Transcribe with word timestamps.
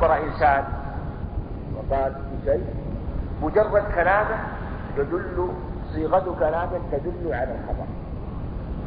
أخبر 0.00 0.16
إنسان. 0.16 0.64
وقال 1.76 2.14
بشيء 2.42 2.64
مجرد 3.42 3.82
كلامه 3.94 4.38
يدل 4.96 5.48
صيغة 5.92 6.36
كلامه 6.38 6.80
تدل 6.92 7.34
على 7.34 7.54
الخبر. 7.54 7.86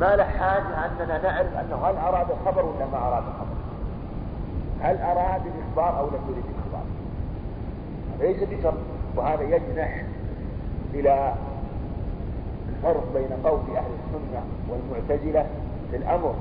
ما 0.02 0.16
له 0.16 0.24
حاجة 0.24 0.86
أننا 0.86 1.24
نعرف 1.24 1.58
أنه 1.58 1.76
هل 1.76 1.98
أراد 1.98 2.28
الخبر 2.32 2.66
ولا 2.66 2.86
ما 2.86 2.98
أراد 2.98 3.24
الخبر. 3.24 3.56
هل 4.82 4.98
أراد 4.98 5.42
الإخبار 5.46 6.00
أو 6.00 6.08
لم 6.08 6.22
يرد 6.30 6.44
الإخبار. 6.50 6.86
ليس 8.20 8.44
بشرط 8.50 8.78
وهذا 9.16 9.44
يجنح 9.44 10.04
إلى 10.94 11.34
الفرق 12.70 13.04
بين 13.14 13.30
قول 13.44 13.60
أهل 13.78 13.92
السنة 14.06 14.44
والمعتزلة 14.70 15.46
في 15.92 15.98
الأمر 15.98 16.36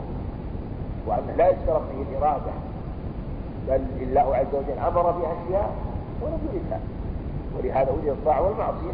وأنه 1.07 1.33
لا 1.37 1.49
يشترط 1.49 1.83
فيه 1.91 2.03
الإرادة. 2.03 2.53
بل 3.69 3.81
الله 4.01 4.37
عز 4.37 4.55
وجل 4.55 4.79
أمر 4.79 5.11
بأشياء 5.11 5.71
ولم 6.23 6.39
يردها 6.53 6.81
ولهذا 7.59 7.91
وجد 7.91 8.09
الطاعة 8.09 8.43
والمعصية. 8.43 8.93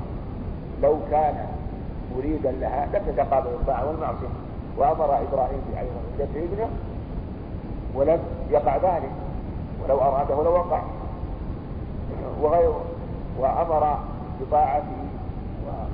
لو 0.82 0.96
كان 1.10 1.46
مريدا 2.16 2.52
لها 2.52 2.86
لم 2.86 3.02
تتقابل 3.06 3.46
الطاعة 3.46 3.88
والمعصية. 3.88 4.28
وأمر 4.76 5.04
إبراهيم 5.04 5.62
أيضا 5.78 6.00
بذبح 6.18 6.42
ابنه 6.52 6.68
ولم 7.94 8.18
يقع 8.50 8.76
ذلك. 8.76 9.10
ولو 9.84 9.98
أراده 10.00 10.42
لوقع 10.42 10.82
وغيره. 12.42 12.84
وأمر 13.38 13.98
بطاعته 14.40 14.98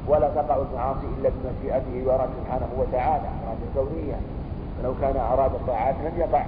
ولا 0.08 0.28
تقع 0.28 0.56
المعاصي 0.56 1.06
إلا 1.18 1.30
بمشيئته 1.30 1.92
ويرى 2.06 2.28
سبحانه 2.40 2.68
وتعالى. 2.78 3.28
إرادة 3.46 3.88
كونية. 3.90 4.16
فلو 4.78 4.94
كان 5.00 5.16
أراد 5.16 5.50
الطاعات 5.54 5.94
لم 6.04 6.12
يقع. 6.18 6.44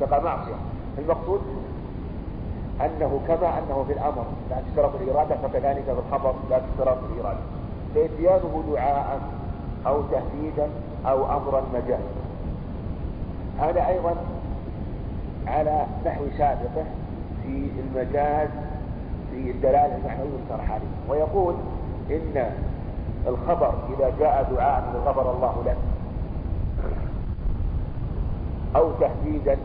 تقع 0.00 0.18
معصية. 0.18 0.54
المقصود 0.98 1.40
أنه 2.80 3.20
كما 3.28 3.58
أنه 3.58 3.84
في 3.86 3.92
الأمر 3.92 4.24
لا 4.50 4.56
تشترط 4.68 4.90
الإرادة 5.00 5.36
فكذلك 5.36 5.84
في 5.84 5.92
الخبر 5.92 6.34
لا 6.50 6.58
تشترط 6.58 6.98
الإرادة. 7.12 7.40
فإتيانه 7.94 8.62
دعاء 8.72 9.20
أو 9.86 10.02
تهديدا 10.02 10.68
أو 11.06 11.24
أمرا 11.36 11.62
مجاز. 11.74 12.00
هذا 13.58 13.86
أيضا 13.88 14.14
على 15.46 15.86
نحو 16.06 16.24
سابقه 16.38 16.84
في 17.42 17.68
المجاز 17.80 18.48
في 19.30 19.50
الدلالة 19.50 19.96
المعنوية 19.96 20.38
الشرحانية 20.44 20.86
ويقول 21.08 21.54
إن 22.10 22.50
الخبر 23.26 23.74
إذا 23.98 24.12
جاء 24.20 24.52
دعاء 24.54 25.02
غفر 25.06 25.30
الله 25.34 25.62
له 25.66 25.76
أو 28.76 28.90
تهديدا 29.00 29.56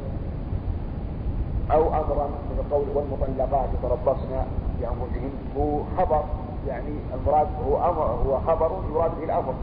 أو 1.71 1.87
أمرا 1.87 2.27
من 2.27 2.59
القول 2.59 2.85
والمطلقات 2.95 3.69
يتربصن 3.73 4.45
بأنفسهن 4.79 5.31
هو 5.57 5.79
خبر 5.97 6.23
يعني 6.67 6.93
المراد 7.13 7.47
هو 7.67 7.77
أمر 7.77 8.05
هو 8.27 8.39
خبر 8.47 8.71
يراد 8.93 9.11
به 9.17 9.23
الأمر. 9.23 9.53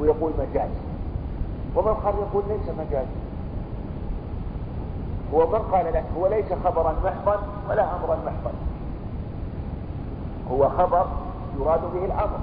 ويقول 0.00 0.32
مجاز. 0.38 0.70
ومن 1.76 1.94
قال 1.94 2.14
يقول 2.14 2.44
ليس 2.48 2.68
مجاز. 2.78 3.06
هو 5.34 5.46
من 5.46 5.58
قال 5.72 5.86
لك 5.86 6.04
هو 6.18 6.26
ليس 6.26 6.52
خبرا 6.64 6.94
محضا 7.04 7.42
ولا 7.70 7.96
أمرا 7.96 8.16
محضا. 8.26 8.52
هو 10.50 10.68
خبر 10.68 11.06
يراد 11.60 11.80
به 11.94 12.04
الأمر. 12.04 12.38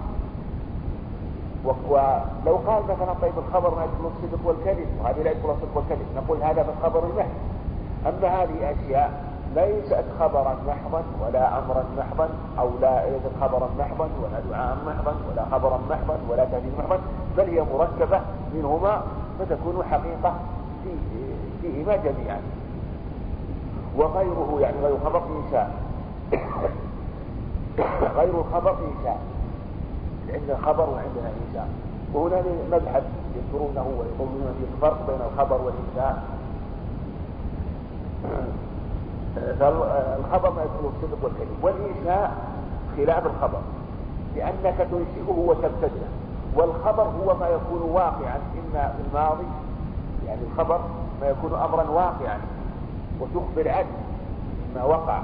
ولو 1.66 2.56
قال 2.68 2.84
مثلا 2.84 3.14
طيب 3.22 3.34
الخبر 3.38 3.76
ما 3.76 3.84
يدخل 3.84 4.12
الصدق 4.16 4.48
والكذب 4.48 4.88
وهذه 5.04 5.24
لا 5.24 5.32
يدخل 5.32 5.50
الصدق 5.50 5.78
والكذب 5.78 6.06
نقول 6.16 6.44
هذا 6.44 6.64
في 6.64 6.70
الخبر 6.70 7.04
المحض. 7.04 7.30
أما 8.08 8.28
هذه 8.44 8.72
أشياء 8.72 9.32
ليست 9.56 10.06
خبرا 10.20 10.56
محضا 10.68 11.04
ولا 11.22 11.60
أمرا 11.60 11.84
محضا 11.98 12.30
أو 12.60 12.70
لا 12.82 13.10
ليست 13.10 13.32
خبرا 13.42 13.70
محضا 13.80 14.10
ولا 14.24 14.40
دعاء 14.50 14.78
محضا 14.88 15.16
ولا 15.32 15.46
خبرا 15.52 15.80
محضا 15.90 16.18
ولا 16.30 16.46
تهديد 16.46 16.72
محضا 16.80 17.00
بل 17.38 17.44
هي 17.44 17.62
مركبة 17.74 18.22
منهما 18.54 19.02
فتكون 19.40 19.84
حقيقة 19.92 20.34
فيه 20.84 21.34
فيهما 21.62 21.96
جميعا. 21.96 22.40
وغيره 23.98 24.58
يعني 24.60 24.76
غير 24.84 24.98
خبر 25.06 25.22
إنشاء 25.46 25.72
غير 28.16 28.40
الخبر 28.40 28.72
إنشاء 28.72 29.20
عندنا 30.34 30.58
خبر 30.58 30.90
وعندنا 30.90 31.32
إنشاء 31.48 31.70
وهنا 32.14 32.42
مذهب 32.72 33.04
يذكرونه 33.36 33.86
ويقولون 34.00 34.56
في 34.60 34.66
الفرق 34.76 35.08
بين 35.08 35.20
الخبر 35.34 35.62
والإنشاء. 35.62 36.24
فالخبر 39.60 40.50
ما 40.52 40.64
يكون 40.64 40.94
الصدق 40.96 41.24
والكذب. 41.24 41.58
والإنشاء 41.62 42.32
خلاف 42.98 43.26
الخبر 43.26 43.60
لأنك 44.36 44.78
تنشئه 44.78 45.30
وتبتدئه 45.38 46.08
والخبر 46.56 47.04
هو 47.04 47.36
ما 47.40 47.48
يكون 47.48 47.82
واقعا 47.92 48.38
إما 48.38 48.88
في 48.88 49.02
الماضي 49.08 49.48
يعني 50.28 50.42
الخبر 50.52 50.80
ما 51.22 51.28
يكون 51.30 51.54
أمرا 51.54 51.90
واقعا. 51.90 52.40
وتخبر 53.20 53.70
عنه 53.70 53.98
ما 54.76 54.84
وقع. 54.84 55.22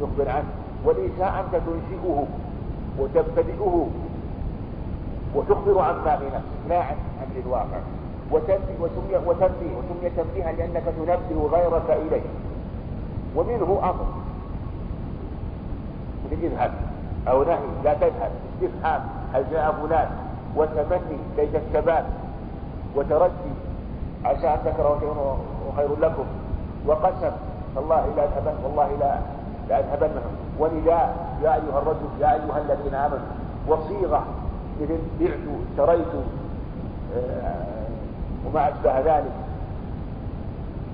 تخبر 0.00 0.30
عنه. 0.30 0.48
والإنشاء 0.84 1.44
أنت 1.46 1.62
تنشئه 1.66 2.26
وتبتدئه. 2.98 3.88
وتخبر 5.34 5.78
عما 5.80 6.16
في 6.16 6.26
نفسك 6.26 6.68
لا 6.68 6.78
عن 6.78 6.96
أمر 7.22 7.42
الواقع. 7.46 7.78
وتنبيه 8.34 8.76
وسمي 8.80 9.16
وتنبيه 9.26 9.72
وسمي 9.78 10.10
تنبيها 10.16 10.52
لأنك 10.52 10.82
تنبه 10.96 11.48
غيرك 11.52 11.88
إليه 11.90 12.26
ومنه 13.36 13.80
أمر. 13.82 14.06
اذهب. 16.32 16.72
أو 17.28 17.42
نهي. 17.42 17.58
لا 17.84 17.94
تذهب. 17.94 18.30
استفهام 18.54 19.00
هل 19.32 19.44
جاء 19.50 19.72
فلان؟ 19.72 20.08
وتمني 20.56 21.18
ليس 21.36 21.54
الشباب. 21.54 22.04
وترجي 22.96 23.54
عسى 24.24 24.48
أن 24.48 24.58
تكرهوا 24.64 25.00
شيئا 25.00 25.36
وخير 25.68 25.88
لكم. 26.00 26.24
وقسم. 26.86 27.32
والله 27.76 28.06
لا 28.16 28.24
أذهبن. 28.24 28.54
والله 28.64 28.88
لا 29.00 29.18
لا 29.68 29.78
أذهبن 29.80 30.10
ونداء. 30.58 31.38
يا 31.42 31.54
أيها 31.54 31.78
الرجل 31.82 32.08
يا 32.20 32.32
أيها 32.34 32.58
الذين 32.58 32.94
آمنوا. 32.94 33.28
وصيغة. 33.68 34.24
مثل 34.80 34.98
بعت 35.20 35.38
اشتريت 35.70 36.14
آه، 37.16 37.73
وما 38.46 38.68
أشبه 38.68 39.00
ذلك. 39.00 39.32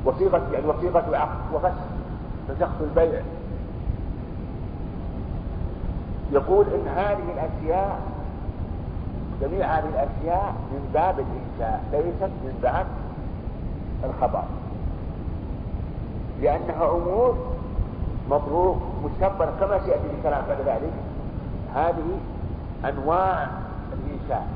وصيغة 0.04 0.42
يعني 0.52 0.66
وصيغة 0.66 1.16
عقد 1.16 1.54
وفسخ 1.54 1.84
فسخت 2.48 2.80
البيع. 2.80 3.20
يقول 6.32 6.66
إن 6.66 6.88
هذه 6.88 7.32
الأشياء 7.34 8.00
جميع 9.40 9.66
هذه 9.66 9.88
الأشياء 9.88 10.54
من 10.72 10.90
باب 10.94 11.14
الإنشاء 11.18 11.84
ليست 11.92 12.32
من 12.44 12.58
باب 12.62 12.86
الخبر. 14.04 14.42
لأنها 16.40 16.90
أمور 16.90 17.36
مطلوب 18.30 18.82
مستقبلا 19.04 19.50
كما 19.60 19.78
سيأتي 19.78 20.06
الكلام 20.18 20.42
بعد 20.48 20.60
ذلك. 20.60 20.92
هذه 21.74 22.18
أنواع 22.84 23.48
الإنشاء. 23.92 24.46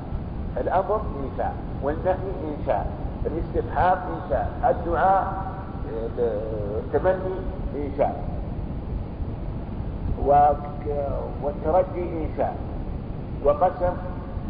الأمر 0.57 1.01
إنشاء. 1.25 1.55
والنهي 1.85 2.31
إنشاء 2.45 2.87
الاستفهام 3.27 3.99
إنشاء 4.15 4.49
الدعاء 4.71 5.45
التمني 6.19 7.37
إنشاء 7.77 8.25
والترجي 11.43 12.25
إنشاء 12.25 12.57
وقسم 13.45 13.93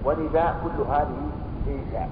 ونداء 0.04 0.54
كل 0.64 0.82
هذه 0.92 1.20
إنشاء 1.68 2.08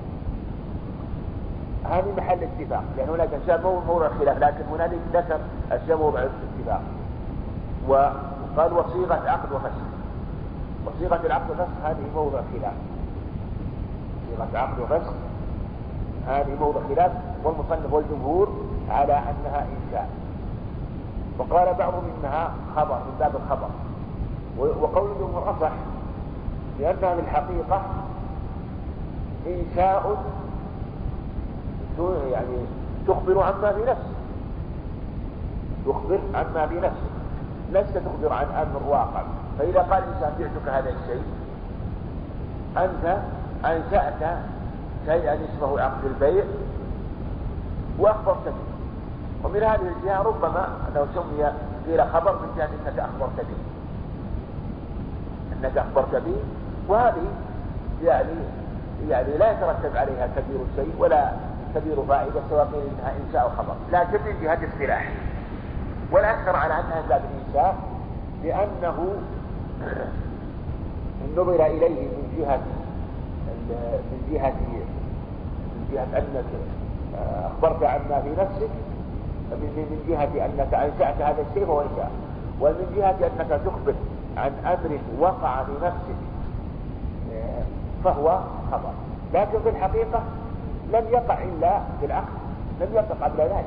هذه 1.85 2.15
محل 2.17 2.39
اتفاق 2.43 2.85
لأن 2.97 3.09
هناك 3.09 3.29
أشياء 3.43 3.83
موضع 3.87 4.09
خلاف 4.09 4.39
لكن 4.39 4.65
هنالك 4.73 5.01
ذكر 5.13 5.39
أشياء 5.73 5.99
موضع 5.99 6.21
اتفاق. 6.21 6.83
وقال 7.89 8.73
وصيغة 8.73 9.31
عقد 9.31 9.53
وفسخ 9.53 9.87
وصيغة 10.87 11.21
العقد 11.27 11.51
والفسخ 11.51 11.85
هذه 11.85 12.05
موضع 12.15 12.39
خلاف. 12.39 12.73
صيغة 14.37 14.59
عقد 14.59 14.81
وفسخ 14.81 15.13
هذه 16.27 16.57
موضع 16.61 16.81
خلاف 16.89 17.13
والمصنف 17.45 17.93
والجمهور 17.93 18.49
على 18.91 19.13
أنها 19.13 19.67
إنشاء 19.67 20.11
وقال 21.39 21.75
بعضهم 21.75 22.03
إنها 22.19 22.51
خبر 22.77 22.95
من 22.95 23.17
باب 23.19 23.33
الخبر. 23.37 23.69
وقول 24.59 25.11
الجمهور 25.11 25.51
أصح 25.51 25.73
لأنها 26.81 27.15
من 27.15 27.21
الحقيقة 27.21 27.83
إنشاء 29.47 30.25
يعني 32.33 32.57
تخبر 33.07 33.43
عما 33.43 33.73
في 33.73 33.81
نفسك 33.85 34.13
تخبر 35.87 36.19
عما 36.35 36.67
في 36.67 36.75
نفسك 36.75 37.13
لست 37.73 37.99
تخبر 37.99 38.33
عن 38.33 38.47
أمر 38.47 38.83
واقع. 38.89 39.23
فإذا 39.59 39.81
قال 39.81 40.03
الإنسان 40.03 40.33
بعتك 40.39 40.69
هذا 40.69 40.91
الشيء 40.91 41.23
أنت 42.77 43.23
أنشأت 43.65 44.39
شيئا 45.07 45.35
اسمه 45.35 45.81
عقد 45.81 46.05
البيع 46.05 46.45
وأخبرت 47.99 48.45
به 48.45 48.73
ومن 49.45 49.63
هذه 49.63 49.93
الجهة 49.97 50.23
ربما 50.23 50.69
أنه 50.89 51.07
سمي 51.15 51.53
قيل 51.87 52.09
خبر 52.11 52.33
من 52.33 52.49
جهة 52.57 52.69
أنك 52.87 52.99
أخبرت 52.99 53.37
به. 53.37 53.63
أنك 55.53 55.79
أخبرت 55.79 56.15
به. 56.15 56.37
وهذه 56.89 57.27
يعني 58.05 58.33
يعني 59.09 59.39
لا 59.39 59.53
يترتب 59.53 59.97
عليها 59.97 60.27
كبير 60.27 60.59
شيء 60.77 60.95
ولا 60.99 61.33
كبير 61.75 61.97
فائدة 62.09 62.41
سواء 62.51 62.65
قيل 62.65 62.83
إنها 62.83 63.13
إنشاء 63.27 63.43
أو 63.43 63.49
خبر. 63.49 63.75
لكن 63.93 64.19
من 64.27 64.43
جهة 64.43 64.59
اصطلاح 64.75 65.13
والأكثر 66.13 66.57
على 66.57 66.75
أنها 66.75 67.01
من 67.03 67.09
باب 67.09 67.23
الإنشاء 67.31 67.77
لأنه 68.45 69.17
نظر 71.37 71.67
إليه 71.67 72.09
من 72.09 72.35
جهة 72.39 72.61
من 73.69 74.29
جهة 74.33 74.53
من 75.75 75.89
جهة 75.93 76.19
أنك 76.19 76.45
أخبرت 77.45 77.83
عما 77.83 78.21
في 78.21 78.31
نفسك 78.31 78.71
من 79.51 80.05
جهة 80.09 80.47
أنك 80.47 80.75
أنشأت 80.75 81.23
هذا 81.23 81.45
الشيء 81.51 81.67
فهو 81.67 81.81
إنشاء. 81.81 82.11
ومن 82.61 82.93
جهة 82.97 83.17
أنك 83.27 83.61
تخبر 83.67 83.95
عن 84.37 84.53
أمر 84.67 84.99
وقع 85.19 85.65
في 85.65 85.73
نفسك 85.83 86.19
فهو 88.05 88.39
خبر. 88.73 88.93
لكن 89.35 89.59
في 89.63 89.69
الحقيقة 89.69 90.23
لم 90.93 91.05
يقع 91.11 91.39
إلا 91.43 91.81
في 92.01 92.07
العقد 92.07 92.39
لم 92.81 92.89
يقع 92.95 93.27
قبل 93.27 93.41
ذلك. 93.41 93.65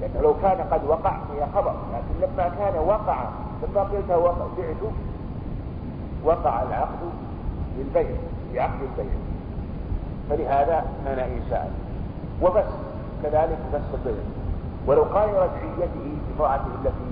لأنه 0.00 0.20
لو 0.22 0.34
كان 0.42 0.66
قد 0.72 0.84
وقع 0.84 1.10
هي 1.10 1.46
خبر 1.54 1.74
لكن 1.92 2.32
لما 2.32 2.48
كان 2.58 2.78
وقع 2.86 3.24
لما 3.62 3.80
قلت 3.80 4.10
بعت 4.10 4.92
وقع 6.24 6.62
العقد 6.62 6.98
للبيع. 7.78 8.16
بعقد 8.54 8.80
البيع 8.98 9.12
فلهذا 10.30 10.84
كان 11.04 11.18
إنشاء 11.18 11.70
وبس 12.42 12.70
كذلك 13.22 13.58
بس 13.74 13.80
البيع 13.94 14.14
ولو 14.86 15.02
قال 15.02 15.28
رجعيته 15.28 16.16
امرأته 16.36 16.66
التي 16.84 17.10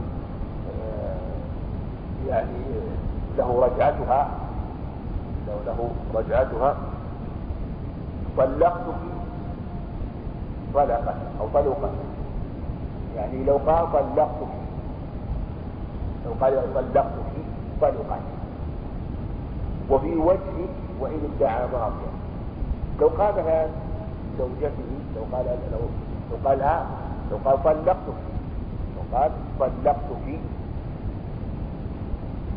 آه، 0.69 2.29
يعني 2.29 2.65
له 3.39 3.61
رجعتها 3.67 4.29
لو 5.49 5.55
له 5.67 5.91
رجعتها 6.15 6.77
طلقتك 8.37 8.95
طلقا 10.75 11.15
أو 11.41 11.49
طلقا 11.55 11.91
يعني 13.17 13.45
لو 13.45 13.57
قال 13.67 13.93
طلقتك 13.93 14.53
لو 16.27 16.33
قال 16.41 16.75
طلقتك 16.75 17.35
طلقا 17.81 18.19
وفي 19.91 20.17
وجه 20.17 20.69
وإن 21.01 21.31
ادعى 21.37 21.67
ماضيا 21.73 22.13
لو 23.01 23.09
قال 23.09 23.35
مثلا 23.35 23.67
زوجته 24.39 24.89
لو 25.17 25.23
قال 25.37 25.47
لو 25.73 25.79
لو 26.31 26.49
قالها 26.49 26.87
لو 27.31 27.39
قال 27.45 27.63
طلقتك 27.65 28.19
لو 28.97 29.19
قال 29.19 29.31
طلقتك. 29.61 30.39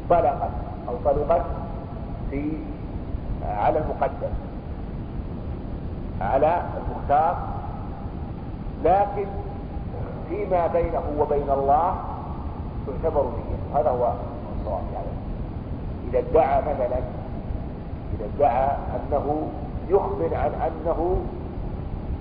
طلقت 0.10 0.52
أو 0.88 0.96
طلقت 1.06 1.46
في 2.30 2.52
على 3.46 3.80
المقدم 3.80 4.34
على 6.22 6.62
المختار. 6.78 7.38
لكن 8.84 9.26
فيما 10.30 10.68
بينه 10.68 11.04
وبين 11.20 11.50
الله 11.50 11.96
تعتبر 12.88 13.24
نية. 13.24 13.80
هذا 13.80 13.90
هو 13.90 14.14
الصواب 14.60 14.84
يعني. 14.94 15.08
إذا 16.10 16.20
ادعى 16.20 16.62
مثلا 16.62 17.00
إذا 18.14 18.26
ادعى 18.36 18.76
أنه 18.96 19.48
يخبر 19.90 20.36
عن 20.36 20.52
أنه 20.68 21.18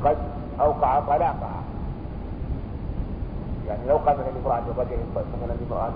قد 0.05 0.17
أوقع 0.61 1.01
طلاقها 1.01 1.61
يعني 3.69 3.89
لو 3.89 3.97
قال 3.97 4.17
مثلا 4.19 4.31
لامرأة 4.31 4.63
الرجل 4.71 4.99
مثلا 5.17 5.55
لامرأة 5.61 5.91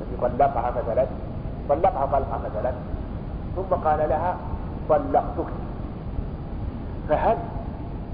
الذي 0.00 0.16
طلقها 0.22 0.70
مثلا 0.70 1.06
طلقها 1.68 2.06
طلقة 2.06 2.40
مثلا 2.44 2.72
ثم 3.56 3.74
قال 3.84 4.08
لها 4.08 4.36
طلقتك. 4.88 5.52
فهل 7.08 7.36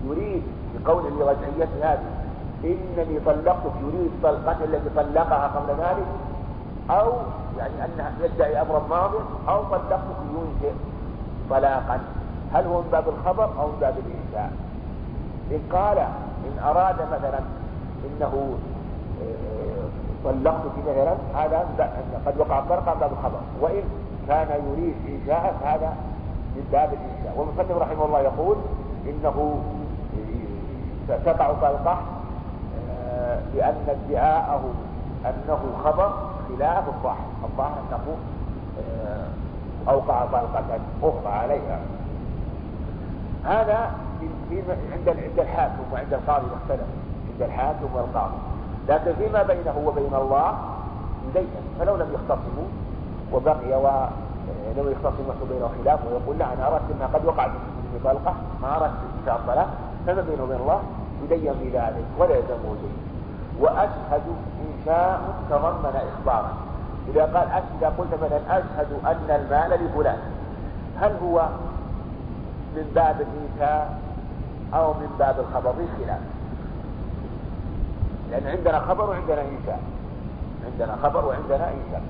يريد 0.07 0.43
بقول 0.75 1.05
لرجعية 1.05 1.69
هذه 1.83 1.99
إنني 2.65 3.21
طلقتك 3.27 3.73
يريد 3.83 4.11
طلقة 4.23 4.65
التي 4.65 4.89
طلقها 4.97 5.47
قبل 5.47 5.81
ذلك؟ 5.81 6.07
أو 6.91 7.13
يعني 7.59 7.85
أنها 7.85 8.13
يدعي 8.23 8.61
أمرا 8.63 8.83
ماضيا 8.91 9.21
أو 9.49 9.63
طلقتك 9.63 10.19
ينشئ. 10.35 10.75
طلاقا. 11.51 12.01
هل 12.55 12.65
هو 12.67 12.81
من 12.81 12.89
باب 12.93 13.05
الخبر 13.09 13.45
أو 13.45 13.67
من 13.67 13.79
باب 13.81 13.95
الإنشاء 13.99 14.53
إن 15.51 15.61
قال 15.73 15.99
إن 16.47 16.59
أراد 16.65 16.95
مثلا 16.95 17.39
إنه 18.07 18.59
آه، 19.23 19.87
طلقتك 20.25 20.73
مثلا 20.89 21.15
هذا 21.35 21.67
قد 22.27 22.39
وقع 22.39 22.59
الطلقة 22.59 22.95
من 22.95 23.01
باب 23.01 23.13
الخبر. 23.13 23.41
وإن 23.61 23.83
كان 24.29 24.49
يريد 24.71 24.95
إنشاء 25.09 25.55
هذا 25.65 25.97
من 26.57 26.69
باب 26.73 26.89
الإنشاء. 26.93 27.35
والمصنف 27.37 27.79
رحمه 27.83 28.05
الله 28.05 28.21
يقول 28.21 28.57
إنه 29.07 29.61
تقع 31.09 31.53
طلقة 31.53 31.99
آه، 32.91 33.41
لأن 33.55 33.75
ادعاءه 33.89 34.63
أنه 35.25 35.59
خبر 35.85 36.11
خلاف 36.49 36.89
الظاهر. 36.89 37.27
الظاهر 37.45 37.79
أنه 37.89 38.17
آه، 38.81 39.27
أوقع 39.89 40.25
طلقة 40.25 40.79
أخرى 41.03 41.33
عليها. 41.33 41.81
هذا 43.45 43.91
عند 44.93 45.09
عند 45.09 45.39
الحاكم 45.39 45.83
وعند 45.93 46.15
القاضي 46.15 46.47
مختلف. 46.47 46.87
عند 47.33 47.43
الحاكم 47.43 47.89
والقاضي. 47.95 48.37
لكن 48.89 49.13
فيما 49.19 49.43
بينه 49.43 49.83
وبين 49.87 50.15
الله 50.15 50.55
يبين 51.29 51.47
فلو 51.79 51.97
لم 51.97 52.09
يختصموا 52.15 52.69
وبقي 53.33 53.83
و 53.83 54.07
لم 54.77 54.93
يختصم 54.93 55.25
يحصل 55.29 55.47
بينه 55.49 55.71
خلاف 55.83 56.01
ويقول 56.07 56.39
لا 56.39 56.53
أنا 56.53 56.67
أردت 56.69 56.91
انها 56.95 57.07
قد 57.07 57.25
وقعت 57.25 57.51
في 57.93 57.99
طلقة 58.05 58.35
ما 58.63 58.77
أردت 58.77 58.95
انشاء 59.21 59.37
الطلاق 59.37 59.69
فما 60.07 60.23
بينه 60.23 60.43
وبين 60.43 60.57
الله 60.57 60.81
يدين 61.25 61.55
في 61.55 61.69
ذلك 61.69 62.05
ولا 62.19 62.37
يلزمه 62.37 62.75
شيء. 62.81 62.97
وأشهد 63.61 64.23
انشاء 64.67 65.21
تضمن 65.51 66.01
اخبارا 66.15 66.53
إذا 67.09 67.23
قال 67.23 67.49
إذا 67.79 67.95
قلت 67.99 68.15
مثلا 68.23 68.59
أشهد 68.59 68.89
أن 69.05 69.31
المال 69.31 69.85
لفلان 69.85 70.19
هل 71.01 71.13
هو 71.23 71.49
من 72.77 72.93
باب 72.95 73.17
الانشاء 73.21 73.99
أو 74.75 74.93
من 74.93 75.17
باب 75.19 75.41
الخبر؟ 75.41 75.73
في 75.73 76.05
خلاف؟ 76.05 76.21
لأن 78.31 78.47
عندنا 78.47 78.81
خبر 78.81 79.11
وعندنا 79.11 79.43
انشاء 79.43 79.81
عندنا 80.73 80.97
خبر 81.03 81.25
وعندنا 81.25 81.69
انشاء 81.71 82.03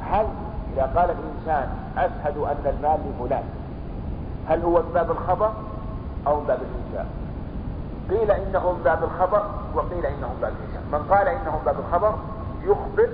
هل 0.00 0.26
إذا 0.74 0.82
قال 0.96 1.10
الإنسان 1.10 1.68
أشهد 1.96 2.36
أن 2.36 2.74
المال 2.76 3.00
لفلان 3.08 3.44
هل 4.48 4.62
هو 4.62 4.82
من 4.82 4.90
باب 4.94 5.10
الخبر 5.10 5.50
أو 6.26 6.40
من 6.40 6.46
باب 6.46 6.58
الإنشاء 6.58 7.06
قيل 8.10 8.30
إنه 8.30 8.72
من 8.72 8.82
باب 8.84 9.04
الخبر 9.04 9.42
وقيل 9.74 10.06
إنه 10.06 10.28
من 10.28 10.38
باب 10.40 10.52
الإنشاء 10.52 10.82
من 10.92 11.14
قال 11.14 11.28
إنه 11.28 11.50
من 11.50 11.64
باب 11.64 11.76
الخبر 11.78 12.14
يخبر 12.62 13.08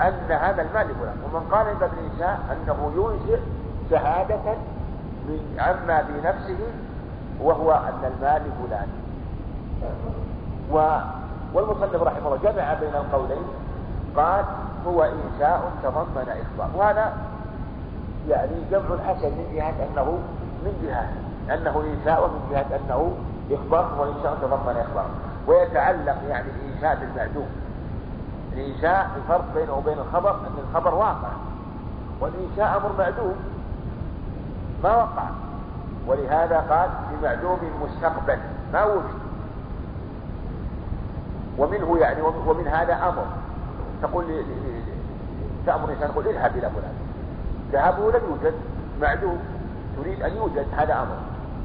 أن 0.00 0.32
هذا 0.32 0.62
المال 0.62 0.86
لفلان 0.86 1.16
ومن 1.24 1.48
قال 1.52 1.74
باب 1.74 1.90
الإنشاء 1.92 2.40
أنه 2.52 2.92
ينشئ 2.96 3.40
شهادة 3.90 4.54
من 5.28 5.56
عما 5.58 6.02
في 6.02 6.28
نفسه 6.28 6.58
وهو 7.40 7.72
أن 7.72 8.12
المال 8.12 8.42
لفلان 8.42 8.88
و 10.72 10.98
والمصنف 11.54 12.02
رحمه 12.02 12.26
الله 12.26 12.52
جمع 12.52 12.74
بين 12.74 12.94
القولين 12.94 13.44
قال 14.16 14.44
هو 14.86 15.02
إنشاء 15.02 15.72
تضمن 15.82 16.28
إخبار. 16.28 16.70
وهذا 16.76 17.12
يعني 18.28 18.52
جمع 18.70 18.98
حسن 19.06 19.28
من 19.28 19.52
جهة 19.54 19.74
أنه 19.92 20.18
من 20.64 20.74
جهة 20.82 21.08
أنه 21.54 21.84
إنشاء 21.94 22.24
ومن 22.24 22.48
جهة 22.50 22.76
أنه 22.76 23.12
إخبار 23.50 23.84
هو 23.98 24.04
إنشاء 24.04 24.34
تضمن 24.42 24.76
إخبار. 24.76 25.06
ويتعلق 25.46 26.16
يعني 26.28 26.48
الإنشاء 26.50 26.98
بالمعدوم 27.00 27.46
الإنشاء 28.54 29.10
الفرق 29.16 29.44
بينه 29.54 29.72
وبين 29.72 29.98
الخبر 29.98 30.30
أن 30.30 30.58
الخبر 30.68 30.94
واقع. 30.94 31.28
والإنشاء 32.20 32.76
أمر 32.76 32.90
معدوم. 32.98 33.34
ما 34.84 34.96
وقع. 34.96 35.24
ولهذا 36.06 36.56
قال 36.58 36.90
بمعدوم 37.10 37.58
مستقبل. 37.82 38.38
ما 38.72 38.84
وجد. 38.84 39.24
ومنه 41.58 41.98
يعني 41.98 42.22
ومن 42.22 42.68
هذا 42.68 42.94
أمر. 42.94 43.26
تقول 44.02 44.24
تأمر 45.66 45.84
الإنسان 45.84 46.08
تقول 46.08 46.28
اذهب 46.28 46.56
إلى 46.56 46.70
فلان. 46.70 46.94
ذهابه 47.72 48.10
لم 48.10 48.20
يوجد. 48.30 48.54
معدوم. 49.00 49.38
تريد 50.02 50.22
أن 50.22 50.36
يوجد. 50.36 50.66
هذا 50.76 50.94
أمر. 50.94 51.16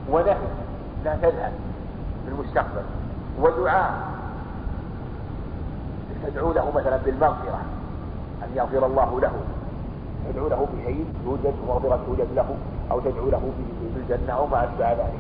ونهي. 0.10 0.48
لا 1.06 1.16
تذهب. 1.16 1.54
في 2.26 2.32
المستقبل 2.32 2.84
ودعاء. 3.40 4.19
تدعو 6.24 6.54
له 6.54 6.72
مثلا 6.76 6.98
بالمغفرة 6.98 7.62
أن 8.44 8.50
يغفر 8.56 8.86
الله 8.86 9.20
له. 9.22 9.32
تدعو 10.30 10.48
له 10.48 10.68
بشيء 10.74 11.06
يوجد 11.26 11.54
مغفرة 11.68 12.00
توجد 12.06 12.28
له 12.36 12.56
أو 12.92 13.00
تدعو 13.00 13.30
له 13.30 13.42
بالجنة 13.96 14.34
أو 14.34 14.48
ما 14.48 14.64
أشبه 14.64 14.92
ذلك 14.92 15.20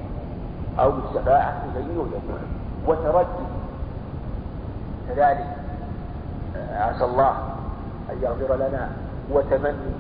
أو 0.79 0.91
بالشفاعة 0.91 1.63
بشيء 1.67 1.95
يوجد. 1.95 2.21
وتردد. 2.87 3.27
كذلك 5.09 5.45
عسى 6.71 7.05
الله 7.05 7.33
أن 8.09 8.17
يغفر 8.21 8.55
لنا. 8.55 8.89
وتمني 9.31 9.91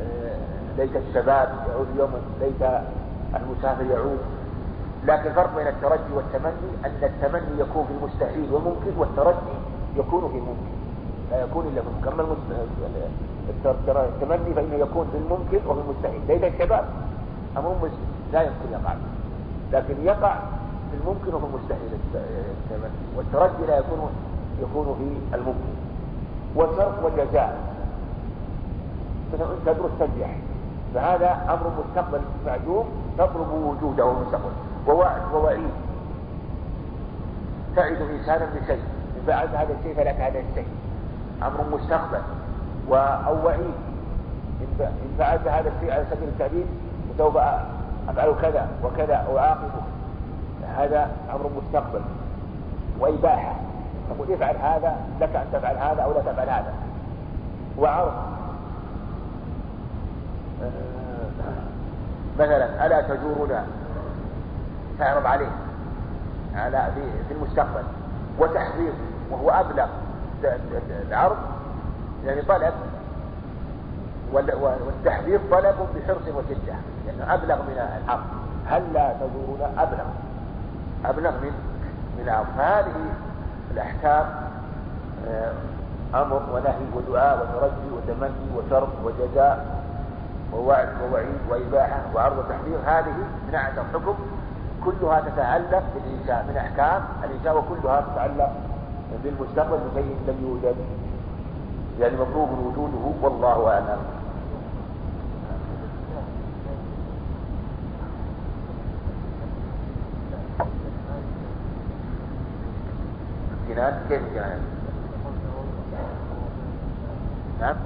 آه، 0.00 0.38
ليت 0.78 0.96
الشباب 0.96 1.48
يعود 1.68 1.86
يوما 1.98 2.18
ليت 2.40 2.62
المسافر 3.36 3.84
يعود. 3.84 4.18
لكن 5.06 5.30
الفرق 5.30 5.56
بين 5.56 5.66
الترجي 5.66 6.12
والتمني 6.14 6.70
أن 6.84 6.90
التمني 7.02 7.60
يكون 7.60 7.84
في 7.84 7.92
المستحيل 7.92 8.52
والممكن 8.52 8.98
والترجي 8.98 9.58
يكون 9.98 10.28
في 10.28 10.38
الممكن 10.38 10.78
لا 11.30 11.42
يكون 11.42 11.66
إلا 11.66 11.82
في 11.82 11.88
الممكن 11.88 12.08
أما 12.12 14.04
التمني 14.04 14.54
فإنه 14.54 14.74
يكون 14.74 15.06
في 15.12 15.18
الممكن 15.18 15.70
وفي 15.70 15.80
المستحيل. 15.80 16.20
ليت 16.28 16.44
الشباب 16.44 16.84
أمر 17.56 17.88
لا 18.32 18.42
يمكن 18.42 18.72
يقع. 18.72 18.94
لكن 19.72 19.94
يقع 20.04 20.34
في 20.90 20.96
الممكن 21.00 21.34
وفي 21.34 21.44
المستحيل 21.46 21.90
التمني. 22.14 22.90
والترجي 23.16 23.66
لا 23.66 23.78
يكون 23.78 23.98
يكون 24.62 24.96
في 24.98 25.36
الممكن. 25.36 25.74
وشرط 26.56 27.04
وجزاء 27.04 27.58
مثلا 29.32 29.46
أنت 29.52 29.66
تدرس 29.66 29.90
تنجح. 30.00 30.36
فهذا 30.94 31.30
أمر 31.48 31.70
مستقبل 31.78 32.20
معدوم 32.46 32.84
تطلب 33.18 33.48
وجوده 33.52 34.10
المستقبل 34.10 34.52
ووعد 34.88 35.22
ووعيد. 35.34 35.70
تعد 37.76 38.02
إنسانا 38.02 38.48
بشيء. 38.54 38.82
فعلت 39.28 39.54
هذا 39.54 39.74
الشيء 39.78 39.94
فلك 39.94 40.20
هذا 40.20 40.38
الشيء. 40.38 40.68
أمر 41.42 41.78
مستقبل 41.78 42.20
أو 43.26 43.46
وعيد. 43.46 43.74
إن 44.60 44.90
فعلت 45.18 45.48
هذا 45.48 45.72
الشيء 45.76 45.92
على 45.92 46.04
سبيل 46.10 46.28
التعليم 46.28 46.66
سوف 47.18 47.36
أفعل 48.08 48.34
كذا 48.42 48.68
وكذا 48.84 49.26
وأعاقبك 49.32 49.72
هذا 50.76 51.10
أمر 51.34 51.50
مستقبل. 51.56 52.00
وإباحة. 53.00 53.54
تقول 54.10 54.32
افعل 54.32 54.56
هذا 54.56 54.96
لك 55.20 55.36
أن 55.36 55.46
تفعل 55.52 55.76
هذا 55.76 56.02
أو 56.02 56.12
لا 56.12 56.20
تفعل 56.20 56.48
هذا. 56.48 56.74
وعرض. 57.78 58.12
مثلا 62.38 62.86
ألا 62.86 63.00
تجورنا؟ 63.00 63.66
تعرض 64.98 65.26
عليه. 65.26 65.50
على 66.54 66.88
في 67.28 67.34
المستقبل. 67.34 67.82
وتحذير. 68.38 68.92
وهو 69.30 69.50
أبلغ 69.50 69.86
العرض 71.08 71.36
يعني 72.26 72.42
طلب 72.42 72.74
والتحذير 74.32 75.40
طلب 75.50 75.74
بحرص 75.96 76.28
وشدة 76.28 76.74
لأنه 77.06 77.34
أبلغ 77.34 77.56
من 77.56 77.98
العرض. 78.04 78.22
هل 78.66 78.82
لا 78.92 79.12
تزورنا 79.12 79.82
أبلغ؟ 79.82 80.04
أبلغ 81.04 81.30
من 81.30 81.52
من 82.18 82.24
العرض 82.24 82.46
فهذه 82.58 82.94
الأحكام 83.70 84.26
آه، 85.28 85.52
أمر 86.14 86.42
ونهي 86.52 86.86
ودعاء 86.94 87.38
وترجي 87.38 87.90
وتمني 87.96 88.46
وشرط 88.56 88.88
وجزاء 89.04 89.82
ووعد 90.52 90.88
ووعيد 91.02 91.38
وإباحة 91.50 92.00
وعرض 92.14 92.38
وتحذير. 92.38 92.78
هذه 92.86 93.14
من 93.48 93.54
أعلى 93.54 93.80
الحكم 93.80 94.14
كلها 94.84 95.20
تتعلق 95.20 95.82
بالإنشاء 95.94 96.44
من 96.48 96.56
أحكام 96.56 97.02
الإنشاء 97.24 97.58
وكلها 97.58 98.00
تتعلق 98.00 98.52
بالمستقبل 99.24 99.78
بشيء 99.94 100.16
لم 100.28 100.36
يوجد. 100.42 100.76
يعني 102.00 102.16
مطلوب 102.16 102.48
وجوده 102.50 103.12
والله 103.22 103.68
أعلم. 103.68 103.98
الجنان 113.68 114.00
كيف 114.08 114.22
الجنان؟ 114.22 114.60
نعم. 117.60 117.76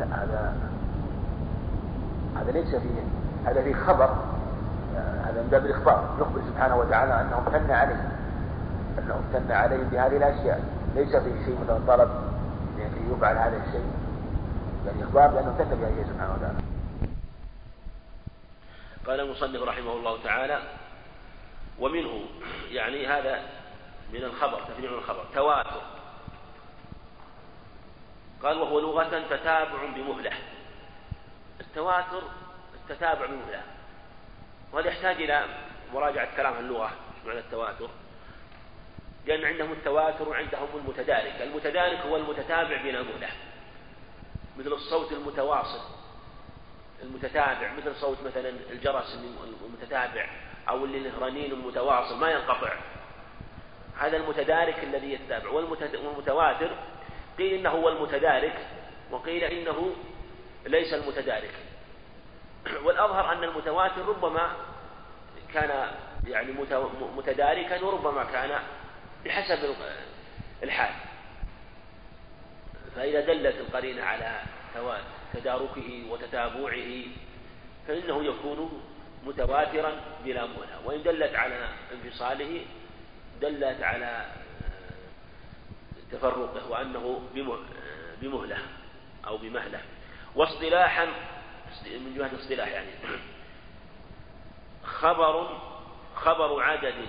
لا 0.00 0.06
هذا 0.24 0.71
هذا 2.52 2.60
ليس 2.60 2.76
فيه 2.76 3.02
هذا 3.46 3.62
فيه 3.62 3.74
خبر 3.74 4.16
هذا 5.24 5.42
من 5.42 5.48
باب 5.50 5.66
الإخبار. 5.66 6.16
يخبر 6.20 6.40
سبحانه 6.52 6.76
وتعالى 6.76 7.20
أنه 7.20 7.38
امتن 7.38 7.70
عليه 7.70 8.18
أنه 8.98 9.14
امتن 9.14 9.52
عليه 9.52 9.76
بهذه 9.76 10.16
الأشياء. 10.16 10.64
ليس 10.94 11.16
فيه 11.16 11.44
شيء 11.44 11.58
مثلا 11.64 11.78
طلب 11.86 12.10
يعني 12.78 13.12
يفعل 13.16 13.36
هذا 13.36 13.56
الشيء. 13.66 13.92
يعني 14.86 15.04
إخبار 15.04 15.28
بأنه 15.28 15.48
امتن 15.48 15.64
بهذه 15.64 16.06
سبحانه 16.08 16.34
وتعالى. 16.34 16.58
قال 19.06 19.20
المصنف 19.20 19.62
رحمه 19.62 19.92
الله 19.92 20.22
تعالى 20.24 20.58
ومنه 21.78 22.20
يعني 22.70 23.06
هذا 23.06 23.40
من 24.12 24.24
الخبر 24.24 24.60
تفريع 24.68 24.90
الخبر 24.90 25.24
تواتر 25.34 25.82
قال 28.42 28.58
وهو 28.58 28.80
لغة 28.80 29.22
تتابع 29.30 29.86
بمهلة 29.96 30.32
التواتر 31.60 32.22
التتابع 32.92 33.26
بمهلة 33.26 33.62
وهذا 34.72 34.88
يحتاج 34.88 35.22
إلى 35.22 35.44
مراجعة 35.94 36.36
كلام 36.36 36.58
اللغة 36.58 36.92
معنى 37.26 37.38
التواتر. 37.38 37.90
لأن 39.26 39.44
عندهم 39.44 39.72
التواتر 39.72 40.28
وعندهم 40.28 40.68
المتدارك. 40.74 41.42
المتدارك 41.42 41.98
هو 41.98 42.16
المتتابع 42.16 42.82
بلا 42.82 43.02
مهلة 43.02 43.28
مثل 44.58 44.72
الصوت 44.72 45.12
المتواصل 45.12 45.80
المتتابع. 47.02 47.72
مثل 47.72 47.94
صوت 47.94 48.22
مثلا 48.22 48.48
الجرس 48.48 49.18
المتتابع 49.64 50.26
أو 50.68 50.84
اللي 50.84 50.98
له 50.98 51.18
رنين 51.18 51.54
متواصل 51.54 52.18
ما 52.18 52.30
ينقطع. 52.30 52.72
هذا 53.98 54.16
المتدارك 54.16 54.84
الذي 54.84 55.12
يتتابع. 55.12 55.50
والمتواتر 55.50 56.70
قيل 57.38 57.54
إنه 57.54 57.70
هو 57.70 57.88
المتدارك 57.88 58.66
وقيل 59.10 59.44
إنه 59.44 59.92
ليس 60.66 60.94
المتدارك. 60.94 61.71
والأظهر 62.84 63.32
أن 63.32 63.44
المتواتر 63.44 64.08
ربما 64.08 64.56
كان 65.54 65.88
يعني 66.26 66.52
متداركا 67.16 67.84
وربما 67.84 68.24
كان 68.24 68.60
بحسب 69.24 69.74
الحال. 70.62 70.94
فإذا 72.96 73.20
دلت 73.20 73.56
القرينة 73.56 74.02
على 74.02 74.42
تداركه 75.34 76.06
وتتابعه 76.10 77.04
فإنه 77.88 78.24
يكون 78.24 78.82
متواترا 79.24 79.92
بلا 80.24 80.46
مهلة 80.46 80.80
وإن 80.84 81.02
دلت 81.02 81.34
على 81.34 81.68
انفصاله 81.92 82.64
دلت 83.40 83.82
على 83.82 84.26
تفرقه 86.12 86.70
وأنه 86.70 87.22
بمهلة 88.22 88.58
أو 89.26 89.36
بمهلة. 89.36 89.80
واصطلاحا 90.34 91.06
من 91.86 92.14
جهة 92.16 92.26
الاصطلاح 92.26 92.68
يعني. 92.68 92.90
خبر 94.84 95.60
خبر 96.14 96.62
عدد. 96.62 97.06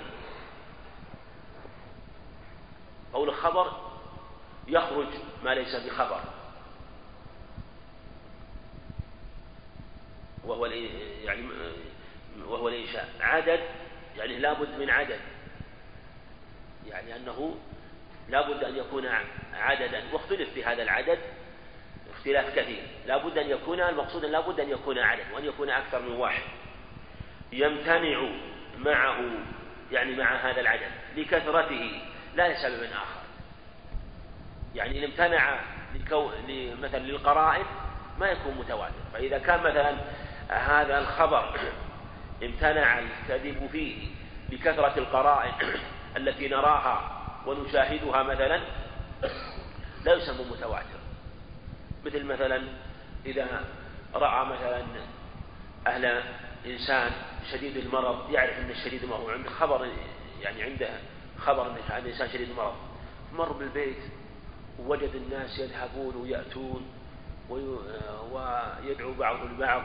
أو 3.14 3.24
الخبر 3.24 3.72
يخرج 4.68 5.08
ما 5.44 5.56
ليس 5.56 5.76
بخبر. 5.76 6.22
وهو 10.44 10.66
يعني 10.66 11.48
وهو 12.48 12.68
الإنشاء. 12.68 13.10
عدد 13.20 13.60
يعني 14.18 14.38
لابد 14.38 14.80
من 14.80 14.90
عدد. 14.90 15.20
يعني 16.88 17.16
أنه 17.16 17.56
لابد 18.30 18.64
أن 18.64 18.76
يكون 18.76 19.06
عددا. 19.54 20.14
واختلف 20.14 20.50
في 20.54 20.66
هذا 20.66 20.84
العدد 20.84 21.20
اختلاف 22.24 22.56
كثير. 22.60 22.84
لابد 23.08 23.38
أن 23.38 23.50
يكون 23.50 23.82
المقصود 23.82 24.26
لابد 24.26 24.60
أن 24.60 24.70
يكون 24.70 25.00
عدد 25.00 25.24
وأن 25.34 25.46
يكون 25.46 25.70
أكثر 25.70 26.02
من 26.02 26.12
واحد. 26.12 26.44
يمتنع 27.52 28.30
معه 28.78 29.18
يعني 29.92 30.16
مع 30.16 30.36
هذا 30.36 30.62
العدد 30.62 30.92
لكثرته 31.16 32.02
لا 32.36 32.54
لسبب 32.54 32.84
آخر. 32.84 33.22
يعني 34.76 35.00
إن 35.00 35.04
امتنع 35.04 35.60
مثلا 36.82 37.00
للقرائن 37.00 37.66
ما 38.20 38.28
يكون 38.28 38.56
متواتر. 38.58 38.94
فإذا 39.14 39.38
كان 39.38 39.60
مثلا 39.60 39.96
هذا 40.50 41.00
الخبر 41.00 41.60
امتنع 42.44 43.00
الكذب 43.00 43.70
فيه 43.72 44.08
لكثرة 44.50 44.98
القرائن 44.98 45.54
التي 46.18 46.48
نراها 46.48 47.22
ونشاهدها 47.46 48.24
مثلا 48.24 48.62
لا 50.06 50.14
يسمى 50.14 50.46
متواتر. 50.52 51.03
مثل 52.06 52.24
مثلا 52.26 52.62
إذا 53.26 53.66
رأى 54.14 54.46
مثلا 54.46 54.84
أهل 55.88 56.24
إنسان 56.66 57.12
شديد 57.52 57.78
المرض 57.78 58.32
يعرف 58.32 58.58
أن 58.60 58.70
الشديد 58.70 59.06
هو 59.06 59.30
عنده 59.30 59.50
خبر 59.50 59.90
يعني 60.42 60.64
عنده 60.64 60.90
خبر 61.38 61.72
أن 61.72 61.76
الإنسان 61.98 62.30
شديد 62.30 62.50
المرض. 62.50 62.76
مر 63.34 63.52
بالبيت 63.52 63.98
ووجد 64.80 65.16
الناس 65.16 65.60
يذهبون 65.60 66.16
ويأتون 66.16 66.86
ويدعو 68.32 69.14
بعضهم 69.14 69.52
البعض 69.52 69.84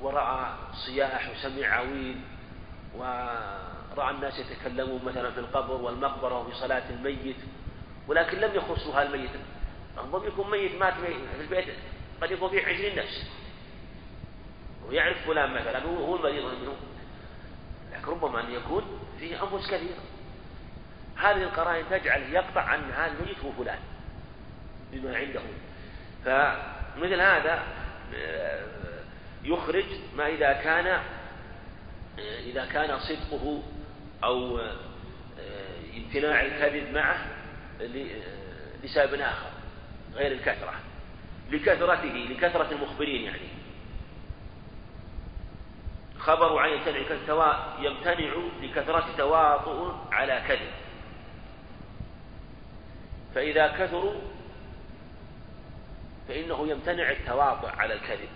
ورأى 0.00 0.46
صياح 0.72 1.30
وسمع 1.30 1.66
عويل 1.66 2.20
ورأى 2.96 4.10
الناس 4.10 4.38
يتكلمون 4.38 5.04
مثلا 5.04 5.30
في 5.30 5.40
القبر 5.40 5.74
والمقبرة 5.74 6.38
وفي 6.38 6.54
صلاة 6.54 6.90
الميت 6.90 7.36
ولكن 8.08 8.38
لم 8.38 8.54
يخصها 8.54 9.02
الميت. 9.02 9.30
ربما 9.98 10.26
يكون 10.26 10.50
ميت 10.50 10.74
مات 10.74 10.94
في 10.94 11.40
البيت 11.40 11.74
قد 12.20 12.30
يكون 12.30 12.50
فيه 12.50 12.66
عشرين 12.66 12.98
نفس 12.98 13.30
ويعرف 14.88 15.26
فلان 15.26 15.54
مثلا 15.54 15.82
هو 15.82 16.16
المريض 16.16 16.44
منه 16.44 16.76
لكن 17.92 18.06
ربما 18.06 18.40
أن 18.40 18.50
يكون 18.50 19.00
فيه 19.18 19.42
أنفس 19.42 19.66
كثيرة. 19.66 20.00
هذه 21.16 21.42
القرائن 21.42 21.84
تجعل 21.90 22.22
يقطع 22.22 22.74
أن 22.74 22.90
هذا 22.90 23.12
الميت 23.12 23.38
هو 23.38 23.52
فلان 23.52 23.78
بما 24.92 25.16
عنده. 25.16 25.40
فمثل 26.24 27.20
هذا 27.20 27.62
آه، 28.14 28.66
يخرج 29.44 29.84
ما 30.16 30.26
إذا 30.26 30.52
كان 30.52 30.86
آه، 30.86 31.00
إذا 32.40 32.66
كان 32.66 32.98
صدقه 32.98 33.62
أو 34.24 34.58
آه، 34.58 34.76
امتناع 35.96 36.40
الكذب 36.40 36.94
معه 36.94 37.26
لسبب 38.82 39.20
آخر. 39.20 39.53
غير 40.14 40.32
الكثرة 40.32 40.74
لكثرته 41.50 42.26
لكثرة 42.30 42.72
المخبرين 42.72 43.24
يعني. 43.24 43.48
خبر 46.18 46.58
عن 46.58 46.70
يمتنع 46.70 47.74
يمتنع 47.80 48.34
لكثرة 48.62 49.06
تواطؤ 49.16 49.94
على 50.12 50.42
كذب. 50.48 50.70
فإذا 53.34 53.66
كثروا 53.68 54.20
فإنه 56.28 56.68
يمتنع 56.68 57.10
التواطؤ 57.10 57.68
على 57.68 57.94
الكذب 57.94 58.28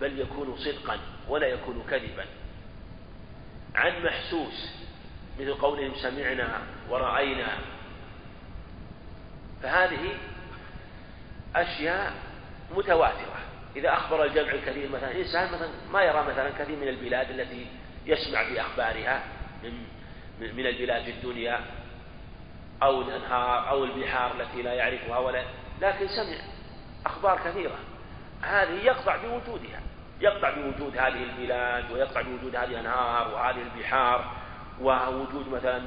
بل 0.00 0.20
يكون 0.20 0.56
صدقا 0.56 0.98
ولا 1.28 1.46
يكون 1.46 1.84
كذبا. 1.90 2.24
عن 3.74 4.04
محسوس 4.04 4.86
مثل 5.40 5.54
قولهم 5.54 5.94
سمعنا 5.94 6.62
ورأينا 6.90 7.58
فهذه 9.62 10.16
أشياء 11.62 12.12
متواترة. 12.76 13.36
إذا 13.76 13.92
أخبر 13.92 14.24
الجمع 14.24 14.52
الكثير 14.52 14.88
مثلا 14.88 15.16
إنسان 15.16 15.52
مثلا 15.52 15.68
ما 15.92 16.02
يرى 16.02 16.22
مثلا 16.22 16.50
كثير 16.58 16.76
من 16.76 16.88
البلاد 16.88 17.30
التي 17.30 17.66
يسمع 18.06 18.42
بأخبارها 18.42 19.22
من 19.62 19.72
من 20.40 20.66
البلاد 20.66 21.02
في 21.02 21.10
الدنيا 21.10 21.60
أو 22.82 23.02
الأنهار 23.02 23.68
أو 23.68 23.84
البحار 23.84 24.40
التي 24.40 24.62
لا 24.62 24.72
يعرفها 24.72 25.18
ولا 25.18 25.44
لكن 25.80 26.08
سمع 26.08 26.38
أخبار 27.06 27.40
كثيرة. 27.44 27.78
هذه 28.42 28.84
يقطع 28.84 29.16
بوجودها 29.16 29.80
يقطع 30.20 30.50
بوجود 30.50 30.96
هذه 30.98 31.22
البلاد 31.22 31.90
ويقطع 31.90 32.22
بوجود 32.22 32.56
هذه 32.56 32.70
الأنهار 32.70 33.34
وهذه 33.34 33.62
البحار 33.62 34.32
ووجود 34.80 35.48
مثلا 35.48 35.78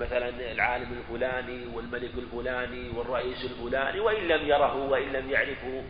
مثلا 0.00 0.52
العالم 0.52 0.92
الفلاني 0.92 1.66
والملك 1.66 2.10
الفلاني 2.18 2.88
والرئيس 2.88 3.44
الفلاني 3.44 4.00
وإن 4.00 4.28
لم 4.28 4.48
يره 4.48 4.76
وإن 4.76 5.12
لم 5.12 5.30
يعرفه 5.30 5.82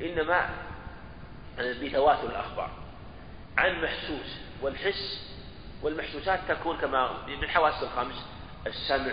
إنما 0.00 0.50
بتواتر 1.58 2.28
الأخبار. 2.28 2.70
عن 3.58 3.82
محسوس 3.82 4.40
والحس 4.62 5.30
والمحسوسات 5.82 6.40
تكون 6.48 6.76
كما 6.76 7.26
بالحواس 7.26 7.82
الخمس 7.82 8.26
السمع 8.66 9.12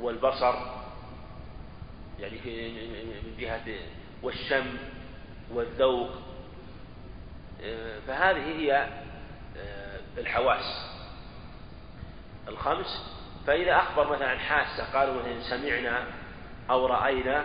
والبصر 0.00 0.54
يعني 2.20 2.38
من 3.24 3.36
جهة 3.38 3.78
والشم 4.22 4.76
والذوق. 5.52 6.10
فهذه 8.06 8.58
هي 8.58 8.88
الحواس. 10.18 10.89
الخمس 12.50 13.16
فإذا 13.46 13.76
أخبر 13.76 14.12
مثلا 14.12 14.38
حاسة 14.38 14.92
قالوا 14.92 15.14
مثلا 15.14 15.40
سمعنا 15.40 16.04
أو 16.70 16.86
رأينا 16.86 17.44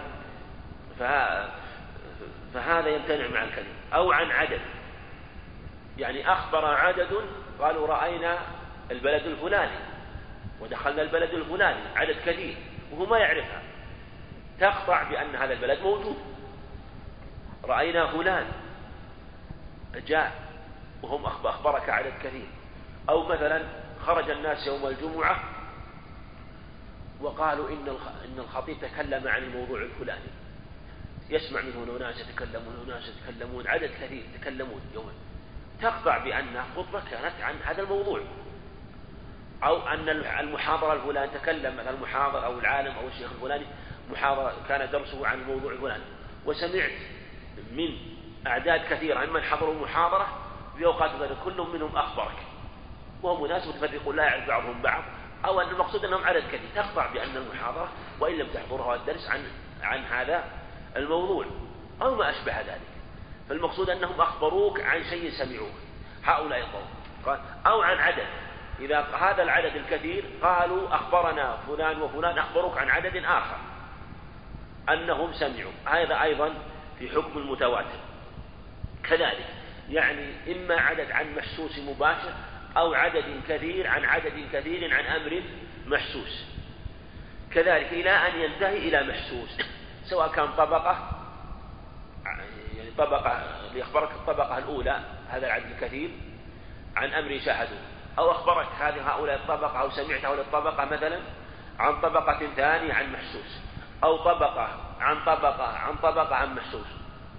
فهذا 2.54 2.88
يمتنع 2.88 3.28
مع 3.28 3.44
الكلمة. 3.44 3.74
أو 3.94 4.12
عن 4.12 4.32
عدد. 4.32 4.62
يعني 5.98 6.32
أخبر 6.32 6.66
عدد 6.66 7.22
قالوا 7.60 7.88
رأينا 7.88 8.38
البلد 8.92 9.26
الفلاني 9.26 9.78
ودخلنا 10.60 11.02
البلد 11.02 11.34
الفلاني 11.34 11.82
عدد 11.96 12.16
كثير 12.26 12.58
وهو 12.92 13.06
ما 13.06 13.18
يعرفها. 13.18 13.62
تقطع 14.60 15.04
بأن 15.04 15.36
هذا 15.36 15.54
البلد 15.54 15.80
موجود. 15.80 16.18
رأينا 17.64 18.08
فلان 18.08 18.46
جاء 20.08 20.32
وهم 21.04 21.26
أخبرك 21.26 21.90
عدد 21.90 22.14
كثير. 22.24 22.48
أو 23.10 23.24
مثلا 23.28 23.64
خرج 24.06 24.30
الناس 24.30 24.68
يوم 24.68 24.88
الجمعة 24.88 25.44
وقالوا 27.22 27.70
إن 27.70 27.88
إن 28.26 28.40
الخطيب 28.40 28.78
تكلم 28.82 29.28
عن 29.28 29.44
الموضوع 29.44 29.82
الفلاني. 29.82 30.30
يسمع 31.30 31.62
منه 31.62 31.98
أناس 31.98 32.20
يتكلمون 32.20 32.76
أناس 32.88 33.04
يتكلمون 33.10 33.68
عدد 33.68 33.90
كثير 34.02 34.24
يتكلمون 34.36 34.82
يوما 34.94 35.12
تقطع 35.82 36.18
بأن 36.18 36.64
خطبة 36.76 37.02
كانت 37.12 37.42
عن 37.42 37.56
هذا 37.64 37.82
الموضوع. 37.82 38.22
أو 39.64 39.88
أن 39.88 40.10
المحاضرة 40.10 40.94
الفلانية 40.94 41.38
تكلم 41.38 41.78
مثلا 41.78 41.90
المحاضر 41.90 42.46
أو 42.46 42.60
العالم 42.60 42.96
أو 42.96 43.08
الشيخ 43.08 43.32
الفلاني 43.32 43.66
محاضرة 44.12 44.54
كان 44.68 44.92
درسه 44.92 45.28
عن 45.28 45.42
الموضوع 45.42 45.72
الفلاني. 45.72 46.04
وسمعت 46.46 46.92
من 47.72 47.98
أعداد 48.48 48.82
كثيرة 48.90 49.26
ممن 49.26 49.42
حضروا 49.42 49.74
المحاضرة 49.74 50.28
في 50.78 50.86
أوقات 50.86 51.12
كل 51.46 51.62
منهم 51.74 51.98
أخبرك. 51.98 52.45
وهم 53.26 53.48
ناس 53.48 53.68
متفرقون 53.68 54.16
لا 54.16 54.24
يعرف 54.24 54.48
بعضهم 54.48 54.82
بعض 54.82 55.04
أو 55.46 55.62
أن 55.62 55.70
المقصود 55.70 56.06
أنهم 56.06 56.24
عدد 56.24 56.44
كثير 56.48 56.70
تقطع 56.76 57.14
بأن 57.14 57.38
المحاضرة 57.38 57.90
وإن 58.20 58.36
لم 58.36 58.48
تحضرها 58.48 58.96
الدرس 58.96 59.30
عن 59.30 59.44
عن 59.84 60.04
هذا 60.04 60.44
الموضوع 60.96 61.46
أو 62.02 62.16
ما 62.16 62.30
أشبه 62.30 62.62
ذلك. 62.62 62.82
فالمقصود 63.50 63.90
أنهم 63.90 64.22
أخبروك 64.22 64.82
عن 64.82 65.04
شيء 65.04 65.32
سمعوه 65.32 65.72
هؤلاء 66.24 66.60
القوم. 66.60 66.88
أو 67.68 67.82
عن 67.82 67.98
عدد. 67.98 68.28
إذا 68.80 69.00
هذا 69.00 69.44
العدد 69.44 69.76
الكثير 69.76 70.26
قالوا 70.44 70.96
أخبرنا 70.96 71.58
فلان 71.68 72.02
وفلان 72.02 72.38
أخبروك 72.38 72.78
عن 72.78 72.90
عدد 72.90 73.16
آخر 73.16 73.58
أنهم 74.90 75.34
سمعوا. 75.34 75.72
هذا 75.86 76.22
أيضا 76.22 76.54
في 77.00 77.10
حكم 77.10 77.38
المتواتر. 77.38 78.00
كذلك 79.04 79.48
يعني 79.90 80.34
إما 80.52 80.76
عدد 80.82 81.12
عن 81.12 81.36
محسوس 81.36 81.80
مباشر 81.80 82.34
أو 82.78 82.94
عدد 82.94 83.42
كثير 83.50 83.88
عن 83.88 84.06
عدد 84.06 84.48
كثير 84.54 84.94
عن 84.94 85.06
أمر 85.06 85.44
محسوس. 85.88 86.46
كذلك 87.52 87.94
إلى 87.94 88.10
أن 88.10 88.40
ينتهي 88.40 88.78
إلى 88.78 89.04
محسوس. 89.04 89.58
سواء 90.04 90.28
كان 90.28 90.48
طبقة 90.58 91.10
يعني 92.26 92.92
طبقة 92.98 93.44
ليخبرك 93.74 94.12
الطبقة 94.12 94.58
الأولى 94.58 95.00
هذا 95.30 95.48
العدد 95.48 95.72
الكثير 95.72 96.10
عن 96.96 97.14
أمر 97.14 97.40
شاهدوه. 97.46 97.80
أو 98.18 98.32
أخبرك 98.32 98.68
هذه 98.80 99.10
هؤلاء 99.10 99.36
الطبقة 99.36 99.82
أو 99.82 99.90
سمعت 99.90 100.26
هؤلاء 100.26 100.46
الطبقة 100.46 100.86
مثلا 100.86 101.20
عن 101.80 102.02
طبقة 102.02 102.48
ثانية 102.56 102.94
عن 102.94 103.14
محسوس. 103.14 103.60
أو 104.04 104.18
طبقة 104.18 104.70
عن 105.00 105.24
طبقة 105.26 105.64
عن 105.64 105.96
طبقة 105.96 106.36
عن 106.36 106.56
محسوس. 106.56 106.88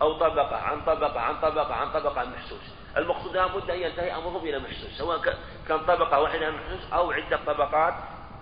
أو 0.03 0.18
طبقة 0.18 0.57
عن 0.57 0.81
طبقة 0.81 1.20
عن 1.20 1.40
طبقة 1.40 1.75
عن 1.75 1.90
طبقة 1.90 2.20
عن 2.20 2.33
محسوس. 2.33 2.76
المقصود 2.97 3.37
لابد 3.37 3.71
أن 3.71 3.81
ينتهي 3.81 4.15
أمرهم 4.15 4.47
إلى 4.47 4.59
محسوس 4.59 4.99
سواء 4.99 5.39
كان 5.69 5.79
طبقة 5.79 6.21
واحدة 6.21 6.51
محسوس 6.51 6.93
أو 6.93 7.13
عدة 7.13 7.41
طبقات 7.47 7.95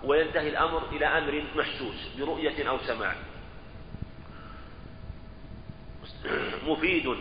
وينتهي 0.03 0.49
الأمر 0.49 0.83
إلى 0.91 1.05
أمر 1.05 1.43
محسوس 1.55 2.09
برؤية 2.19 2.69
أو 2.69 2.77
سماع. 2.79 3.15
مفيد 6.67 7.07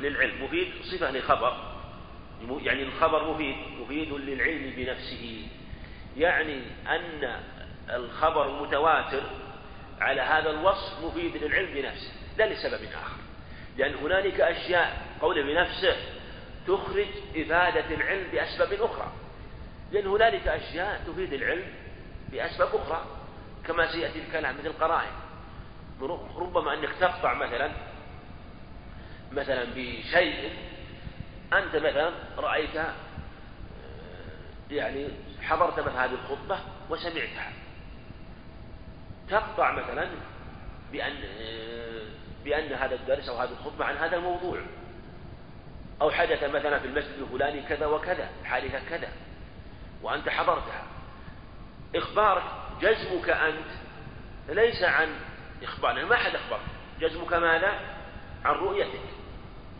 للعلم 0.00 0.44
مفيد 0.44 0.68
صفة 0.82 1.10
لخبر 1.10 1.76
يعني 2.62 2.82
الخبر 2.82 3.30
مفيد 3.34 3.56
مفيد 3.80 4.12
للعلم 4.12 4.72
بنفسه. 4.76 5.46
يعني 6.16 6.62
أن 6.86 7.40
الخبر 7.90 8.48
المتواتر 8.48 9.22
على 10.00 10.20
هذا 10.20 10.50
الوصف 10.50 11.04
مفيد 11.04 11.36
للعلم 11.36 11.74
بنفسه 11.74 12.12
لا 12.38 12.52
لسبب 12.52 12.84
آخر. 12.84 13.16
لأن 13.76 13.94
هنالك 13.94 14.40
أشياء 14.40 15.05
قوله 15.20 15.42
بنفسه 15.42 15.96
تخرج 16.66 17.06
إفادة 17.36 17.94
العلم 17.94 18.30
بأسباب 18.32 18.72
أخرى. 18.72 19.12
لأن 19.92 20.06
هنالك 20.06 20.48
أشياء 20.48 21.02
تفيد 21.06 21.32
العلم 21.32 21.66
بأسباب 22.32 22.68
أخرى 22.74 23.04
كما 23.66 23.92
سيأتي 23.92 24.18
الكلام 24.18 24.58
مثل 24.58 24.66
القرائن. 24.66 25.12
ربما 26.36 26.74
أنك 26.74 26.90
تقطع 27.00 27.34
مثلا 27.34 27.70
مثلا 29.32 29.64
بشيء 29.64 30.52
أنت 31.52 31.76
مثلا 31.76 32.12
رأيت 32.38 32.80
يعني 34.70 35.08
حضرت 35.42 35.80
مثلا 35.80 36.04
هذه 36.04 36.14
الخطبة 36.14 36.58
وسمعتها. 36.90 37.52
تقطع 39.28 39.72
مثلا 39.72 40.08
بأن 40.92 41.14
بأن 42.44 42.72
هذا 42.72 42.94
الدرس 42.94 43.28
أو 43.28 43.36
هذه 43.36 43.50
الخطبة 43.50 43.84
عن 43.84 43.96
هذا 43.96 44.16
الموضوع. 44.16 44.60
أو 46.02 46.10
حدث 46.10 46.44
مثلا 46.44 46.78
في 46.78 46.86
المسجد 46.86 47.18
الفلاني 47.18 47.62
كذا 47.62 47.86
وكذا 47.86 48.28
حادثة 48.44 48.80
كذا 48.88 49.08
وأنت 50.02 50.28
حضرتها. 50.28 50.82
إخبارك 51.96 52.42
جزمك 52.80 53.30
أنت 53.30 53.66
ليس 54.48 54.82
عن 54.82 55.08
إخبار 55.62 55.96
يعني 55.96 56.08
ما 56.08 56.14
أحد 56.14 56.34
أخبر 56.34 56.60
جزمك 57.00 57.32
ماذا؟ 57.32 57.80
عن 58.44 58.54
رؤيتك. 58.54 59.00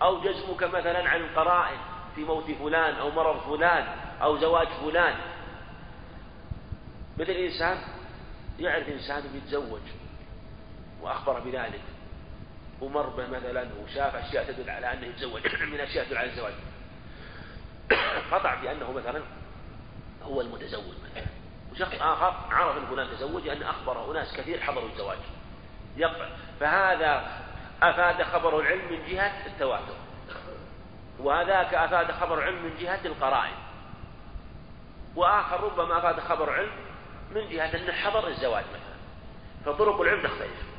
أو 0.03 0.21
جزمك 0.21 0.63
مثلا 0.63 1.09
عن 1.09 1.21
القرائن 1.21 1.79
في 2.15 2.25
موت 2.25 2.51
فلان 2.51 2.95
أو 2.95 3.11
مرض 3.11 3.57
فلان 3.57 3.87
أو 4.23 4.39
زواج 4.39 4.69
فلان. 4.69 5.15
مثل 7.19 7.33
إنسان 7.33 7.79
يعرف 8.59 8.89
إنسان 8.89 9.23
بيتزوج 9.33 9.81
وأخبر 11.03 11.41
بذلك. 11.41 11.81
ومر 12.81 13.07
به 13.07 13.27
مثلا 13.27 13.69
وشاف 13.85 14.15
أشياء 14.15 14.45
تدل 14.45 14.71
على 14.71 14.93
أنه 14.93 15.07
يتزوج 15.07 15.41
من 15.73 15.81
أشياء 15.81 16.05
تدل 16.05 16.17
على 16.17 16.31
الزواج. 16.31 16.53
قطع 18.33 18.55
بأنه 18.55 18.93
مثلا 18.93 19.23
هو 20.23 20.41
المتزوج 20.41 20.95
مثلا. 21.05 21.27
وشخص 21.73 21.95
آخر 22.01 22.35
عرف 22.51 22.77
أن 22.77 22.87
فلان 22.87 23.11
تزوج 23.11 23.47
لأن 23.47 23.63
أخبره 23.63 24.13
أناس 24.13 24.37
كثير 24.37 24.61
حضروا 24.61 24.89
الزواج. 24.89 25.19
يقع. 25.97 26.29
فهذا 26.61 27.43
أفاد 27.83 28.23
خبر 28.23 28.61
العلم 28.61 28.93
من 28.93 29.07
جهة 29.07 29.47
التواتر. 29.47 29.95
وهذاك 31.19 31.75
أفاد 31.75 32.13
خبر 32.13 32.43
علم 32.43 32.63
من 32.63 32.77
جهة 32.81 33.01
القرائن. 33.05 33.55
وآخر 35.17 35.65
ربما 35.65 35.99
أفاد 35.99 36.21
خبر 36.21 36.53
علم 36.53 36.73
من 37.35 37.49
جهة 37.49 37.77
أنه 37.77 37.93
حضر 37.93 38.29
الزواج 38.29 38.65
مثلا. 38.65 38.97
فطرق 39.65 40.01
العلم 40.01 40.23
تختلف. 40.23 40.76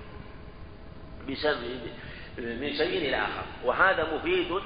من 2.37 2.73
شيء 2.73 2.97
إلى 2.97 3.15
آخر. 3.15 3.43
وهذا 3.63 4.15
مفيد 4.15 4.61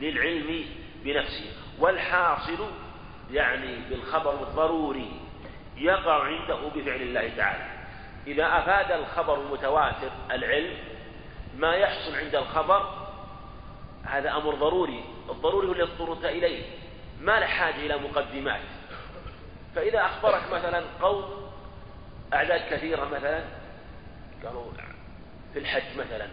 للعلم 0.00 0.64
بنفسه. 1.04 1.50
والحاصل 1.78 2.70
يعني 3.30 3.76
بالخبر 3.90 4.42
الضروري 4.42 5.10
يقع 5.76 6.24
عنده 6.24 6.68
بفعل 6.68 7.02
الله 7.02 7.30
تعالى. 7.36 7.78
إذا 8.26 8.58
أفاد 8.58 8.92
الخبر 8.92 9.40
المتواتر 9.40 10.10
العلم 10.30 10.78
ما 11.56 11.74
يحصل 11.74 12.16
عند 12.16 12.34
الخبر 12.34 13.08
هذا 14.04 14.30
أمر 14.30 14.54
ضروري. 14.54 15.04
الضروري 15.30 15.68
هو 15.68 15.84
اضطررت 15.84 16.24
إليه. 16.24 16.62
ما 17.20 17.40
له 17.40 17.46
حاجة 17.46 17.76
إلى 17.76 17.98
مقدمات. 17.98 18.60
فإذا 19.74 20.04
أخبرك 20.04 20.42
مثلا 20.52 20.82
قوم 21.00 21.24
أعداد 22.34 22.60
كثيرة 22.70 23.04
مثلا 23.04 23.44
قالوا 24.44 24.72
في 25.52 25.58
الحج 25.58 25.98
مثلا. 25.98 26.28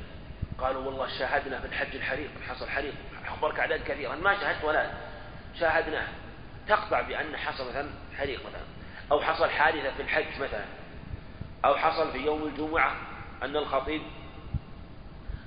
قالوا 0.59 0.85
والله 0.85 1.07
شاهدنا 1.07 1.59
في 1.59 1.67
الحج 1.67 1.95
الحريق 1.95 2.29
حصل 2.49 2.69
حريق. 2.69 2.93
أخبرك 3.27 3.59
أعداد 3.59 3.83
كثيرة 3.83 4.15
ما 4.15 4.39
شاهدت 4.39 4.63
ولا 4.63 4.91
شاهدناه 5.59 6.07
تقطع 6.67 7.01
بأن 7.01 7.37
حصل 7.37 7.69
مثلا 7.69 7.89
حريق 8.17 8.39
مثلا. 8.39 8.65
أو 9.11 9.21
حصل 9.21 9.49
حادثة 9.49 9.91
في 9.91 10.01
الحج 10.01 10.41
مثلا. 10.41 10.65
أو 11.65 11.75
حصل 11.75 12.11
في 12.11 12.17
يوم 12.17 12.43
الجمعة 12.43 12.95
أن 13.43 13.55
الخطيب 13.55 14.01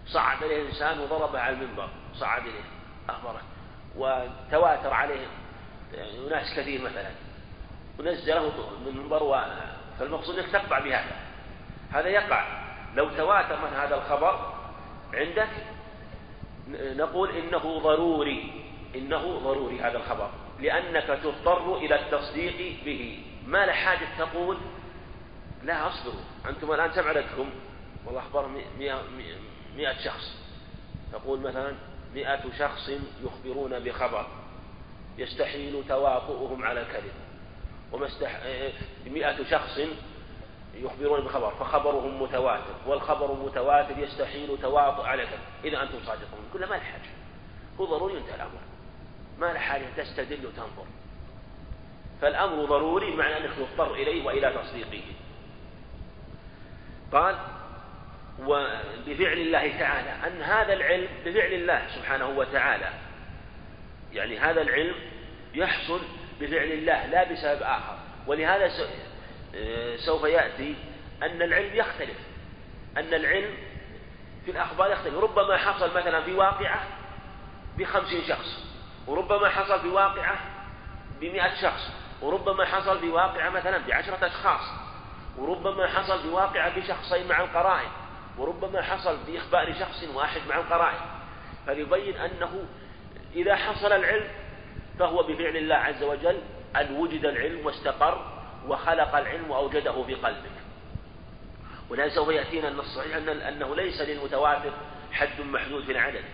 صعد 0.06 0.42
إليه 0.42 0.68
إنسان 0.68 1.00
وضربه 1.00 1.40
على 1.40 1.54
المنبر. 1.56 1.88
صعد 2.14 2.42
إليه. 2.42 2.64
أخبره. 3.08 3.42
وتواتر 3.96 4.92
عليه. 4.92 5.26
أناس 6.28 6.54
كثير 6.56 6.82
مثلا. 6.82 7.10
ونزله 7.98 8.42
من 8.80 8.86
المنبر 8.86 9.44
فالمقصود 9.98 10.38
أنك 10.38 10.48
تقطع 10.52 10.78
بهذا. 10.78 11.16
هذا 11.92 12.08
يقع. 12.08 12.67
لو 12.94 13.08
تواتر 13.16 13.60
مثلا 13.60 13.84
هذا 13.84 13.94
الخبر 13.94 14.54
عندك 15.14 15.50
نقول 16.70 17.30
إنه 17.30 17.78
ضروري 17.78 18.64
إنه 18.94 19.38
ضروري 19.38 19.80
هذا 19.80 19.96
الخبر 19.96 20.30
لأنك 20.60 21.20
تضطر 21.22 21.76
إلى 21.76 21.94
التصديق 21.94 22.84
به. 22.84 23.24
ما 23.46 23.66
له 23.66 23.72
حاجة 23.72 24.08
تقول 24.18 24.56
لا 25.62 25.88
أصبروا 25.88 26.20
أنتم 26.48 26.72
الآن 26.72 26.90
كم 26.90 27.08
عددكم؟ 27.08 27.50
والله 28.06 28.48
مئة, 28.78 29.02
مئة 29.76 29.98
شخص. 30.04 30.38
تقول 31.12 31.40
مثلا 31.40 31.74
مئة 32.14 32.40
شخص 32.58 32.90
يخبرون 33.24 33.78
بخبر 33.78 34.26
يستحيل 35.18 35.84
تواطؤهم 35.88 36.64
على 36.64 36.80
الكذب. 36.80 37.12
ومستح... 37.92 38.40
مئة 39.06 39.44
شخص 39.50 39.80
يخبرون 40.74 41.20
بخبر 41.20 41.50
فخبرهم 41.50 42.22
متواتر 42.22 42.74
والخبر 42.86 43.32
متواتر 43.32 43.98
يستحيل 43.98 44.58
تواطؤ 44.62 45.02
على 45.02 45.22
الكذب 45.22 45.38
إذا 45.64 45.82
أنتم 45.82 45.98
صادقون. 46.06 46.40
كل 46.52 46.66
ما 46.66 46.76
الحاجة 46.76 47.10
هو 47.80 47.84
ضروري 47.84 48.18
انتهى 48.18 48.34
الأمر. 48.34 48.60
ما 49.38 49.52
الحاجة 49.52 49.84
تستدل 49.96 50.46
وتنظر. 50.46 50.84
فالأمر 52.20 52.64
ضروري 52.64 53.16
معنى 53.16 53.36
أنك 53.36 53.50
تضطر 53.54 53.94
إليه 53.94 54.26
وإلى 54.26 54.52
تصديقه. 54.62 55.02
قال 57.12 57.36
وبفعل 58.40 59.38
الله 59.38 59.78
تعالى. 59.78 60.10
أن 60.26 60.42
هذا 60.42 60.72
العلم 60.72 61.08
بفعل 61.24 61.52
الله 61.52 61.86
سبحانه 61.94 62.28
وتعالى. 62.28 62.90
يعني 64.12 64.38
هذا 64.38 64.62
العلم 64.62 64.94
يحصل 65.54 66.00
بفعل 66.40 66.72
الله 66.72 67.06
لا 67.06 67.32
بسبب 67.32 67.62
آخر. 67.62 67.98
ولهذا 68.26 68.64
سوف 69.96 70.24
يأتي 70.24 70.74
أن 71.22 71.42
العلم 71.42 71.70
يختلف. 71.74 72.16
أن 72.96 73.14
العلم 73.14 73.54
في 74.44 74.50
الأخبار 74.50 74.90
يختلف. 74.90 75.14
ربما 75.14 75.56
حصل 75.56 75.96
مثلا 75.98 76.22
في 76.22 76.32
واقعة 76.32 76.86
بخمسين 77.78 78.22
شخص 78.28 78.64
وربما 79.06 79.48
حصل 79.48 79.80
في 79.80 79.88
واقعة 79.88 80.38
بمئة 81.20 81.54
شخص 81.62 81.90
وربما 82.22 82.64
حصل 82.64 83.00
في 83.00 83.08
واقعة 83.08 83.50
مثلا 83.50 83.78
بعشرة 83.78 84.26
أشخاص 84.26 84.60
وربما 85.38 85.86
حصل 85.86 86.22
في 86.22 86.28
واقعة 86.28 86.78
بشخصين 86.78 87.28
مع 87.28 87.40
القرائن 87.40 87.88
وربما 88.38 88.82
حصل 88.82 89.16
بإخبار 89.26 89.74
شخص 89.74 90.04
واحد 90.14 90.40
مع 90.48 90.56
القرائن. 90.58 91.00
فليبين 91.66 92.16
أنه 92.16 92.64
إذا 93.34 93.56
حصل 93.56 93.92
العلم 93.92 94.28
فهو 94.98 95.22
بفعل 95.22 95.56
الله 95.56 95.74
عز 95.74 96.02
وجل 96.02 96.38
أن 96.76 96.96
وجد 96.96 97.24
العلم 97.24 97.66
واستقر 97.66 98.37
وخلق 98.68 99.16
العلم 99.16 99.50
وأوجده 99.50 100.02
في 100.02 100.14
قلبك. 100.14 100.50
ولهذا 101.90 102.08
سوف 102.08 102.28
يأتينا 102.28 102.68
النص 102.68 102.84
الصحيح 102.84 103.16
أنه 103.48 103.76
ليس 103.76 104.00
للمتواتر 104.00 104.72
حد 105.12 105.40
محدود 105.40 105.84
في 105.84 105.92
العدد. 105.92 106.24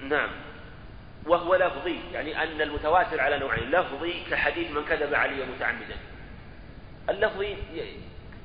نعم. 0.00 0.30
وهو 1.26 1.54
لفظي 1.54 2.00
يعني 2.12 2.42
أن 2.42 2.60
المتواتر 2.60 3.20
على 3.20 3.38
نوعين 3.38 3.70
لفظي 3.70 4.24
كحديث 4.30 4.70
من 4.70 4.84
كذب 4.84 5.14
علي 5.14 5.46
متعمدا. 5.46 5.96
اللفظي 7.10 7.56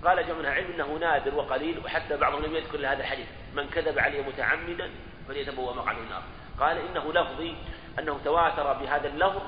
قال 0.05 0.27
جمع 0.27 0.49
علم 0.49 0.71
إنه 0.73 0.97
نادر 0.97 1.35
وقليل 1.35 1.79
وحتى 1.79 2.17
بعضهم 2.17 2.45
لم 2.45 2.55
يذكر 2.55 2.77
هذا 2.77 2.99
الحديث. 2.99 3.27
من 3.55 3.69
كذب 3.69 3.99
علي 3.99 4.21
متعمدا 4.21 4.89
فليتبوأ 5.27 5.73
مقعده 5.73 5.99
النار. 5.99 6.23
قال 6.59 6.77
إنه 6.77 7.13
لفظي 7.13 7.55
أنه 7.99 8.19
تواتر 8.23 8.73
بهذا 8.73 9.07
اللفظ 9.07 9.41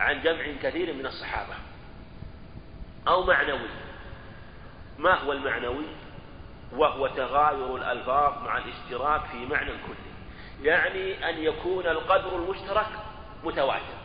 عن 0.00 0.22
جمع 0.22 0.44
كثير 0.62 0.94
من 0.94 1.06
الصحابة. 1.06 1.54
أو 3.08 3.24
معنوي. 3.24 3.68
ما 4.98 5.14
هو 5.14 5.32
المعنوي؟ 5.32 5.86
وهو 6.72 7.06
تغاير 7.06 7.76
الألفاظ 7.76 8.44
مع 8.44 8.58
الاشتراك 8.58 9.20
في 9.24 9.46
معنى 9.46 9.70
كلي. 9.70 10.10
يعني 10.68 11.30
أن 11.30 11.38
يكون 11.38 11.86
القدر 11.86 12.36
المشترك 12.36 12.86
متواتر. 13.44 14.00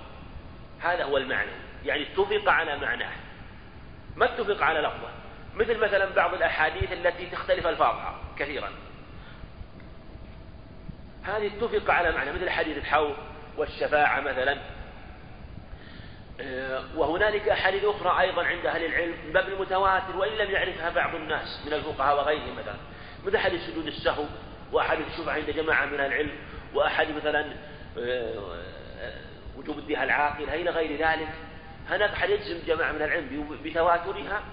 هذا 0.79 1.03
هو 1.03 1.17
المعنى. 1.17 1.51
يعني 1.85 2.03
اتفق 2.03 2.51
على 2.51 2.77
معناه. 2.77 3.11
ما 4.15 4.25
اتفق 4.25 4.63
على 4.63 4.79
لفظه؟ 4.79 5.09
مثل 5.55 5.77
مثلا 5.77 6.15
بعض 6.15 6.33
الأحاديث 6.33 6.91
التي 6.91 7.25
تختلف 7.25 7.67
ألفاظها 7.67 8.15
كثيرا. 8.37 8.69
هذه 11.23 11.47
اتفق 11.47 11.93
على 11.93 12.11
معنى. 12.11 12.31
مثل 12.31 12.49
حديث 12.49 12.77
الحوض 12.77 13.15
والشفاعة 13.57 14.19
مثلا. 14.19 14.57
وهنالك 16.95 17.49
أحاديث 17.49 17.83
أخرى 17.83 18.21
أيضا 18.21 18.43
عند 18.43 18.65
أهل 18.65 18.85
العلم 18.85 19.13
من 19.25 19.33
باب 19.33 19.47
المتواتر 19.49 20.17
وإن 20.17 20.31
لم 20.31 20.51
يعرفها 20.51 20.89
بعض 20.89 21.15
الناس 21.15 21.61
من 21.65 21.73
الفقهاء 21.73 22.17
وغيرهم 22.17 22.55
مثلا. 22.55 22.75
مثل 23.25 23.37
حديث 23.37 23.61
سجود 23.61 23.87
السهو 23.87 24.25
وأحاديث 24.71 25.07
الشفعة 25.07 25.33
عند 25.33 25.49
جماعة 25.49 25.85
من 25.85 25.99
العلم 25.99 26.31
وأحاديث 26.73 27.15
مثلا 27.15 27.45
آه، 27.97 28.57
وجوب 29.57 29.77
الديها 29.77 30.03
العاقل 30.03 30.49
إلى 30.49 30.69
غير 30.69 31.07
ذلك. 31.07 31.29
هناك 31.89 32.15
حديث 32.15 32.47
يجزم 32.47 32.67
جماعة 32.67 32.91
من 32.91 33.01
العلم 33.01 33.57
بتواترها 33.63 34.43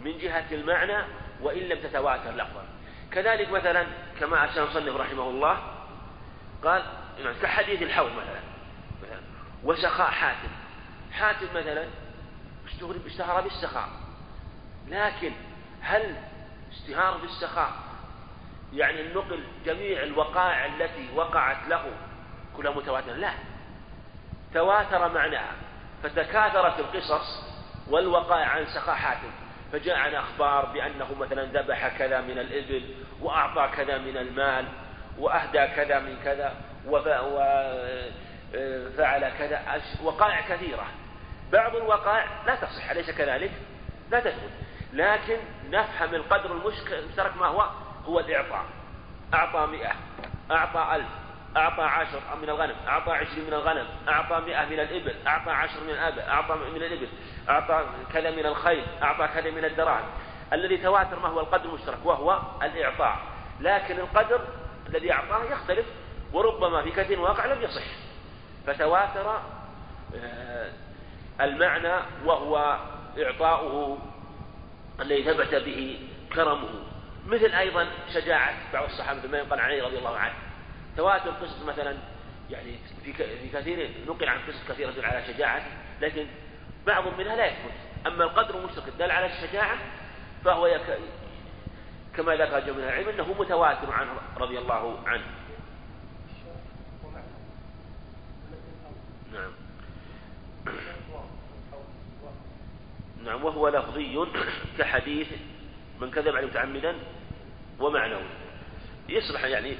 من 0.00 0.18
جهة 0.18 0.46
المعنى 0.52 1.04
وإن 1.42 1.62
لم 1.62 1.78
تتواتر 1.78 2.30
لفظا. 2.30 2.64
كذلك 3.12 3.50
مثلا 3.50 3.86
كما 4.20 4.44
أشار 4.44 4.64
المصنف 4.64 4.96
رحمه 4.96 5.30
الله 5.30 5.58
قال 6.64 6.82
يعني 7.18 7.34
كحديث 7.42 7.82
الحوض 7.82 8.10
مثلا 8.12 8.40
وسخاء 9.64 10.10
حاتم. 10.10 10.59
حاتم 11.12 11.46
مثلا 11.54 11.86
اشتهر 13.06 13.40
بالسخاء. 13.40 13.88
لكن 14.88 15.32
هل 15.80 16.16
إشتهار 16.70 17.16
بالسخاء 17.16 17.72
يعني 18.72 19.00
النقل 19.00 19.44
جميع 19.64 20.02
الوقائع 20.02 20.66
التي 20.66 21.08
وقعت 21.14 21.68
له 21.68 21.84
كلها 22.56 22.72
متواترة؟ 22.72 23.12
لا. 23.12 23.32
تواتر 24.54 25.08
معناها. 25.08 25.52
فتكاثرت 26.02 26.78
القصص 26.78 27.50
والوقائع 27.90 28.46
عن 28.46 28.66
سخاحاتهم 28.66 29.32
فجاءنا 29.72 30.20
أخبار 30.20 30.66
بأنه 30.66 31.14
مثلا 31.14 31.44
ذبح 31.44 31.98
كذا 31.98 32.20
من 32.20 32.38
الإبل 32.38 32.94
وأعطى 33.20 33.76
كذا 33.76 33.98
من 33.98 34.16
المال 34.16 34.68
وأهدى 35.18 35.66
كذا 35.66 36.00
من 36.00 36.18
كذا 36.24 36.54
وفعل 38.54 39.32
كذا. 39.38 39.82
وقائع 40.02 40.40
كثيرة. 40.40 40.86
بعض 41.52 41.76
الوقائع 41.76 42.26
لا 42.46 42.54
تصح 42.54 42.90
أليس 42.90 43.10
كذلك؟ 43.10 43.52
لا 44.10 44.20
تثبت. 44.20 44.50
لكن 44.92 45.36
نفهم 45.70 46.14
القدر 46.14 46.52
المشترك 46.52 47.36
ما 47.36 47.46
هو؟ 47.46 47.70
هو 48.06 48.20
الإعطاء. 48.20 48.64
أعطى 49.34 49.66
مئة 49.66 49.92
أعطى 50.50 50.96
ألف 50.96 51.06
أعطى 51.56 51.82
عشر 51.82 52.20
من 52.42 52.48
الغنم 52.48 52.76
أعطى 52.88 53.12
عشرين 53.12 53.46
من 53.46 53.52
الغنم 53.52 53.86
أعطى 54.08 54.40
مئة 54.46 54.64
من 54.64 54.80
الإبل 54.80 55.14
أعطى 55.26 55.50
عشر 55.50 55.80
من 55.80 55.90
الأبل 55.90 56.20
أعطى 56.20 56.54
من 56.54 56.82
الإبل 56.82 57.08
أعطى 57.48 57.86
كذا 58.12 58.30
من 58.30 58.46
الخيل 58.46 58.84
أعطى 59.02 59.28
كذا 59.34 59.50
من 59.50 59.64
الدراهم. 59.64 60.10
الذي 60.52 60.76
تواتر 60.76 61.18
ما 61.18 61.28
هو 61.28 61.40
القدر 61.40 61.64
المشترك؟ 61.64 61.98
وهو 62.04 62.40
الإعطاء. 62.62 63.18
لكن 63.60 63.98
القدر 63.98 64.40
الذي 64.88 65.12
أعطاه 65.12 65.44
يختلف 65.44 65.86
وربما 66.32 66.82
في 66.82 66.90
كثير 66.90 67.18
من 67.18 67.24
الواقع 67.24 67.46
لم 67.46 67.62
يصح. 67.62 67.82
فتواتر 68.66 69.40
آه، 70.16 70.70
المعنى 71.40 72.02
وهو 72.24 72.78
إعطاؤه 73.18 73.98
الذي 75.00 75.24
ثبت 75.24 75.54
به 75.54 75.98
كرمه. 76.34 76.68
مثل 77.26 77.54
أيضا 77.54 77.86
شجاعة 78.14 78.54
بعض 78.72 78.84
الصحابة 78.84 79.28
ما 79.28 79.38
ينقل 79.38 79.60
عليه 79.60 79.82
رضي 79.82 79.98
الله 79.98 80.16
عنه. 80.16 80.34
تواتر 80.96 81.30
قصص 81.30 81.62
مثلا 81.62 81.96
يعني 82.50 82.78
في 83.04 83.12
في 83.12 83.48
كثير 83.52 83.90
نقل 84.06 84.28
عن 84.28 84.38
قصص 84.48 84.68
كثيرة 84.68 85.06
على 85.06 85.26
شجاعة 85.26 85.62
لكن 86.00 86.26
بعض 86.86 87.04
منها 87.18 87.36
لا 87.36 87.46
يثبت. 87.46 87.72
أما 88.06 88.24
القدر 88.24 88.58
المشترك 88.58 88.88
الدال 88.88 89.10
على 89.10 89.26
الشجاعة 89.26 89.78
فهو 90.44 90.66
يك... 90.66 90.98
كما 92.16 92.34
ذكر 92.34 92.60
جمع 92.60 92.84
العلم 92.84 93.08
أنه 93.08 93.34
متواتر 93.38 93.92
عنه 93.92 94.12
رضي 94.36 94.58
الله 94.58 94.98
عنه. 95.06 95.24
نعم. 99.32 99.52
نعم 103.24 103.44
وهو 103.44 103.68
لفظي 103.68 104.26
كحديث 104.78 105.28
من 106.00 106.10
كذب 106.10 106.36
عليه 106.36 106.46
متعمدا 106.46 106.94
ومعنوي. 107.80 108.30
يصبح 109.08 109.44
يعني 109.44 109.76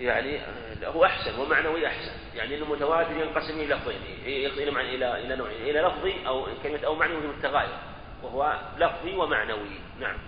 يعني 0.00 0.40
هو 0.84 1.04
أحسن 1.04 1.40
ومعنوي 1.40 1.86
أحسن. 1.86 2.12
يعني 2.34 2.54
المتواتر 2.54 3.10
ينقسم 3.10 3.60
إلى 3.60 3.74
لفظين 3.74 4.00
إلى 4.24 4.94
إلى 4.94 5.24
إلى 5.24 5.36
نوعين 5.36 5.62
إلى 5.62 5.80
لفظي 5.80 6.26
أو 6.26 6.46
كلمة 6.62 6.86
أو 6.86 6.94
معنوي 6.94 7.26
متغاير 7.26 7.76
وهو 8.22 8.60
لفظي 8.78 9.14
ومعنوي. 9.14 9.80
نعم. 10.00 10.18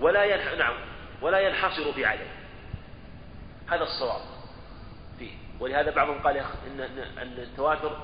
ولا 0.00 0.24
ينح... 0.24 0.52
نعم 0.58 0.74
ولا 1.22 1.38
ينحصر 1.38 1.92
في 1.92 2.04
عدد. 2.04 2.26
هذا 3.68 3.82
الصواب 3.82 4.20
فيه. 5.18 5.30
ولهذا 5.60 5.90
بعضهم 5.90 6.18
قال 6.18 6.36
إن 6.36 6.80
أن 7.18 7.38
التواتر 7.38 7.98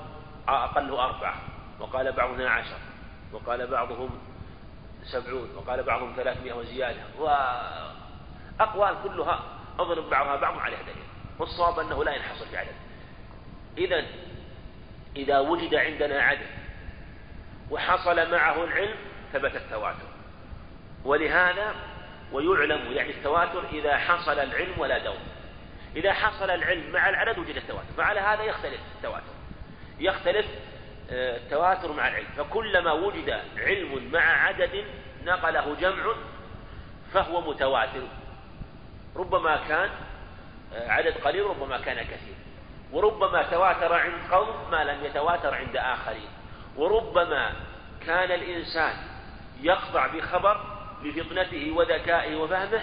أقله 0.47 1.03
أربعة 1.03 1.41
وقال 1.79 2.11
بعضهم 2.11 2.35
اثنا 2.35 2.49
عشر. 2.49 2.92
وقال 3.33 3.67
بعضهم 3.67 4.09
سبعون 5.03 5.55
وقال 5.55 5.83
بعضهم 5.83 6.13
ثلاثمائة 6.15 6.53
وزيادة 6.53 7.01
وأقوال 7.19 8.95
كلها 9.03 9.43
أضرب 9.79 10.09
بعضها 10.09 10.35
بعض 10.35 10.57
على 10.57 10.75
دليل 10.75 11.03
والصواب 11.39 11.79
أنه 11.79 12.03
لا 12.03 12.15
ينحصر 12.15 12.45
في 12.45 12.57
عدد. 12.57 12.75
إذا 13.77 14.05
إذا 15.15 15.39
وجد 15.39 15.75
عندنا 15.75 16.21
عدد 16.21 16.47
وحصل 17.71 18.31
معه 18.31 18.63
العلم 18.63 18.95
ثبت 19.33 19.55
التواتر. 19.55 20.07
ولهذا 21.05 21.75
ويعلم 22.31 22.91
يعني 22.91 23.09
التواتر 23.09 23.63
إذا 23.73 23.97
حصل 23.97 24.39
العلم 24.39 24.79
ولا 24.79 24.97
دوم. 24.97 25.19
إذا 25.95 26.13
حصل 26.13 26.49
العلم 26.49 26.91
مع 26.91 27.09
العدد 27.09 27.39
وجد 27.39 27.55
التواتر 27.55 27.93
فعلى 27.97 28.19
هذا 28.19 28.43
يختلف 28.43 28.79
التواتر. 28.95 29.33
يختلف 29.99 30.45
التواتر 31.13 31.93
مع 31.93 32.07
العلم. 32.07 32.27
فكلما 32.37 32.91
وجد 32.91 33.39
علم 33.57 34.09
مع 34.13 34.19
عدد 34.19 34.85
نقله 35.25 35.75
جمع 35.81 36.13
فهو 37.13 37.41
متواتر. 37.41 38.07
ربما 39.15 39.55
كان 39.67 39.89
آه، 40.73 40.89
عدد 40.91 41.13
قليل 41.17 41.45
ربما 41.45 41.77
كان 41.77 42.03
كثير. 42.03 42.35
وربما 42.91 43.43
تواتر 43.43 43.93
عند 43.93 44.31
قوم 44.31 44.71
ما 44.71 44.83
لم 44.83 45.05
يتواتر 45.05 45.53
عند 45.53 45.77
آخرين. 45.77 46.29
وربما 46.77 47.53
كان 48.05 48.31
الإنسان 48.31 48.93
يخضع 49.61 50.07
بخبر 50.07 50.61
لفطنته 51.03 51.71
وذكائه 51.71 52.35
وفهمه 52.35 52.81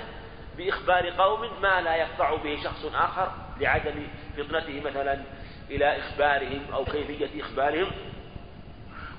بإخبار 0.59 1.11
قوم 1.11 1.63
ما 1.63 1.81
لا 1.81 1.97
يخضع 1.97 2.35
به 2.37 2.59
شخص 2.65 2.85
آخر 2.95 3.33
لعدم 3.61 4.07
فطنته 4.37 4.81
مثلا 4.81 5.23
إلى 5.71 5.99
إخبارهم 5.99 6.63
أو 6.73 6.85
كيفية 6.85 7.43
إخبارهم. 7.43 7.91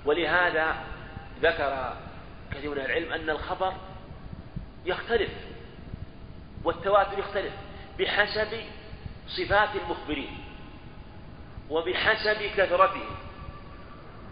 ولهذا 0.06 0.76
ذكر 1.42 1.94
كثير 2.52 2.72
من 2.72 2.78
العلم 2.78 3.14
أن 3.14 3.30
الخبر 3.30 3.74
يختلف 4.86 5.32
والتواتر 6.64 7.20
يختلف 7.20 7.54
بحسب 8.00 8.64
صفات 9.28 9.70
المخبرين 9.76 10.38
وبحسب 11.70 12.42
كثرتهم 12.58 13.16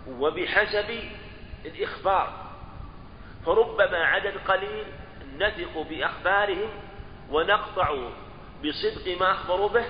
وبحسب 0.08 0.99
الإخبار. 1.65 2.49
فربما 3.45 3.97
عدد 3.97 4.38
قليل 4.47 4.86
نثق 5.38 5.82
بأخبارهم 5.89 6.69
ونقطع 7.29 8.10
بصدق 8.65 9.19
ما 9.19 9.32
أخبروا 9.32 9.69
به 9.69 9.86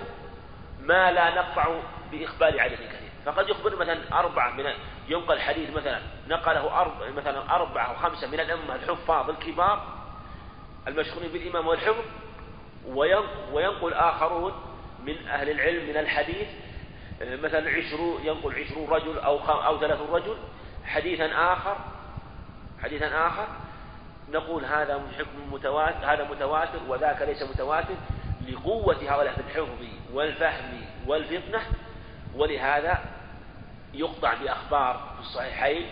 ما 0.81 1.11
لا 1.11 1.35
نقطع 1.35 1.79
بإخبار 2.11 2.59
عدد 2.59 2.75
كثير. 2.75 3.09
فقد 3.25 3.49
يخبر 3.49 3.75
مثلا 3.75 4.19
أربعة 4.19 4.51
من 4.51 4.65
ينقل 5.09 5.39
حديث 5.39 5.69
مثلا 5.69 5.99
نقله 6.27 6.81
أربعة 6.81 7.09
مثلا 7.09 7.55
أربعة 7.55 7.85
أو 7.85 7.95
خمسة 7.95 8.27
من 8.27 8.39
الأمة 8.39 8.75
الحفاظ 8.75 9.29
الكبار 9.29 9.99
المشهورين 10.87 11.31
بالإمام 11.31 11.67
والحفظ 11.67 12.03
وينقل 13.51 13.93
آخرون 13.93 14.53
من 15.03 15.27
أهل 15.27 15.49
العلم 15.49 15.89
من 15.89 15.97
الحديث 15.97 16.47
مثلا 17.21 17.69
عشرون 17.69 18.25
ينقل 18.25 18.55
عشرون 18.55 18.89
رجل 18.89 19.19
أو 19.19 19.37
أو 19.39 19.79
ثلاثون 19.79 20.07
رجل 20.09 20.37
حديثا 20.85 21.53
آخر 21.53 21.77
حديثا 22.83 23.27
آخر 23.27 23.47
نقول 24.31 24.65
هذا 24.65 25.01
حكم 25.17 25.53
متواتر 25.53 26.13
هذا 26.13 26.23
متواتر 26.23 26.79
وذاك 26.87 27.21
ليس 27.21 27.43
متواتر 27.43 27.95
لقوة 28.47 28.95
هؤلاء 28.95 29.33
في 29.33 29.41
الحفظ 29.41 29.85
والفهم 30.13 30.81
والفطنة 31.07 31.59
ولهذا 32.35 32.99
يقطع 33.93 34.33
بأخبار 34.33 35.13
في 35.15 35.21
الصحيحين 35.21 35.89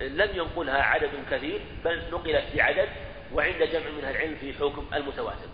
لم 0.00 0.36
ينقلها 0.36 0.82
عدد 0.82 1.10
كثير 1.30 1.60
بل 1.84 2.10
نقلت 2.10 2.44
بعدد 2.56 2.88
وعند 3.32 3.62
جمع 3.62 3.90
من 3.98 4.04
العلم 4.04 4.36
في 4.40 4.54
حكم 4.54 4.86
المتواتر. 4.94 5.48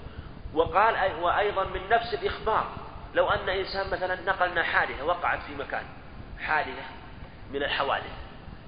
وقال 0.54 1.14
وأيضا 1.22 1.64
من 1.64 1.80
نفس 1.90 2.14
الإخبار 2.14 2.72
لو 3.14 3.30
أن 3.30 3.48
إنسان 3.48 3.90
مثلا 3.90 4.20
نقلنا 4.20 4.62
حادثة 4.62 5.04
وقعت 5.04 5.42
في 5.42 5.54
مكان 5.54 5.84
حادثة 6.40 6.82
من 7.52 7.62
الحوادث 7.62 8.12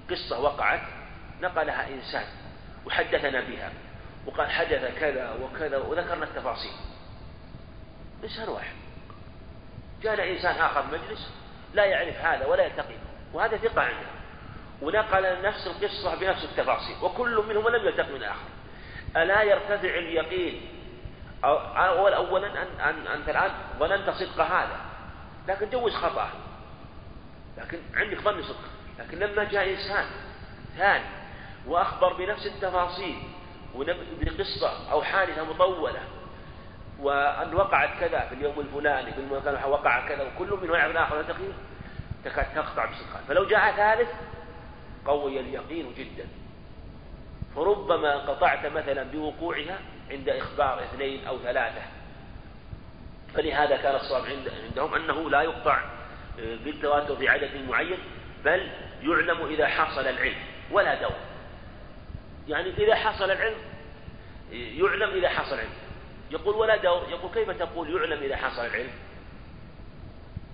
قصة 0.09 0.39
وقعت 0.39 0.81
نقلها 1.41 1.87
إنسان 1.89 2.25
وحدثنا 2.85 3.41
بها 3.41 3.71
وقال 4.25 4.51
حدث 4.51 4.99
كذا 4.99 5.37
وكذا 5.41 5.77
وذكرنا 5.77 6.23
التفاصيل. 6.23 6.71
إنسان 8.23 8.49
واحد. 8.49 8.75
جاءنا 10.01 10.29
إنسان 10.29 10.55
آخر 10.55 10.85
مجلس 10.91 11.31
لا 11.77 11.85
يعرف 11.85 12.15
هذا 12.25 12.45
ولا 12.45 12.65
يلتقي. 12.65 12.95
وهذا 13.33 13.57
ثقة 13.57 13.81
عنده. 13.81 14.07
ونقل 14.81 15.41
نفس 15.41 15.67
القصة 15.67 16.15
بنفس 16.15 16.43
التفاصيل. 16.43 16.95
وكل 17.01 17.43
منهم 17.49 17.67
لم 17.67 17.87
يلتقي 17.87 18.11
من 18.11 18.23
آخر 18.23 18.47
ألا 19.17 19.43
يرتفع 19.43 19.89
اليقين؟ 19.89 20.61
أول 21.43 22.13
أولا 22.13 22.47
أن 22.47 22.67
أن 22.79 23.07
أنت 23.07 23.29
الآن 23.29 23.51
ظننت 23.79 24.09
صدق 24.09 24.41
هذا. 24.41 24.77
لكن 25.47 25.69
جوز 25.69 25.93
خطأ. 25.93 26.29
لكن 27.57 27.79
عندك 27.93 28.21
ظن 28.21 28.43
صدق. 28.43 28.69
لكن 28.99 29.19
لما 29.19 29.43
جاء 29.43 29.69
إنسان 29.69 30.05
ثاني 30.77 31.05
وأخبر 31.67 32.13
بنفس 32.13 32.45
التفاصيل 32.45 33.19
بقصة 34.21 34.91
أو 34.91 35.03
حادثة 35.03 35.43
مطولة 35.43 35.99
وأن 36.99 37.53
وقعت 37.53 37.89
كذا 37.99 38.19
في 38.19 38.35
اليوم 38.35 38.59
الفلاني 38.59 39.13
في 39.13 39.19
المكان 39.19 39.69
وقع 39.69 40.07
كذا 40.07 40.23
وكل 40.23 40.57
من 40.61 40.73
يعرف 40.73 40.91
الآخر 40.91 41.23
تقيل 41.23 41.53
تكاد 42.25 42.45
تقطع 42.55 42.85
بصدقها 42.85 43.21
فلو 43.27 43.45
جاء 43.45 43.71
ثالث 43.71 44.09
قوي 45.05 45.39
اليقين 45.39 45.93
جدا. 45.97 46.27
فربما 47.55 48.15
قطعت 48.15 48.65
مثلا 48.65 49.03
بوقوعها 49.03 49.79
عند 50.11 50.29
إخبار 50.29 50.83
اثنين 50.83 51.27
أو 51.27 51.39
ثلاثة. 51.39 51.81
فلهذا 53.33 53.77
كان 53.77 53.95
الصواب 53.95 54.23
عندهم 54.65 54.93
أنه 54.93 55.29
لا 55.29 55.41
يقطع 55.41 55.81
آه، 56.39 56.55
بالتواتر 56.65 57.15
في 57.15 57.29
عدد 57.29 57.49
معين 57.69 57.97
بل 58.45 58.71
يعلم 59.01 59.45
إذا 59.45 59.67
حصل 59.67 60.07
العلم 60.07 60.37
ولا 60.71 61.01
دور. 61.01 61.15
يعني 62.47 62.69
إذا 62.69 62.95
حصل 62.95 63.31
العلم 63.31 63.57
يعلم 64.51 65.09
إذا 65.09 65.29
حصل 65.29 65.55
العلم. 65.55 65.86
يقول 66.31 66.55
ولا 66.55 66.75
دور 66.75 67.09
يقول 67.09 67.31
كيف 67.33 67.51
تقول 67.51 67.95
يعلم 67.95 68.23
إذا 68.23 68.35
حصل 68.35 68.65
العلم؟ 68.65 68.91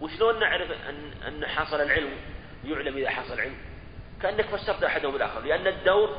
وشلون 0.02 0.40
نعرف 0.40 0.72
أن 0.72 1.12
أن 1.28 1.46
حصل 1.46 1.82
العلم 1.82 2.12
يعلم 2.66 2.98
إذا 2.98 3.10
حصل 3.10 3.34
العلم؟ 3.34 3.56
كأنك 4.22 4.46
فسرت 4.46 4.84
أحدهم 4.84 5.16
الآخر 5.16 5.40
لأن 5.40 5.68
الدور 5.68 6.18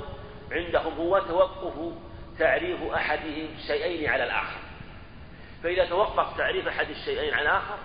عندهم 0.52 0.94
هو 0.94 1.18
توقف 1.18 1.94
تعريف 2.38 2.82
أحدهم 2.82 3.48
شيئين 3.66 4.10
على 4.10 4.24
الآخر. 4.24 4.58
فإذا 5.62 5.84
توقف 5.84 6.36
تعريف 6.36 6.68
أحد 6.68 6.90
الشيئين 6.90 7.34
على 7.34 7.42
الآخر 7.42 7.78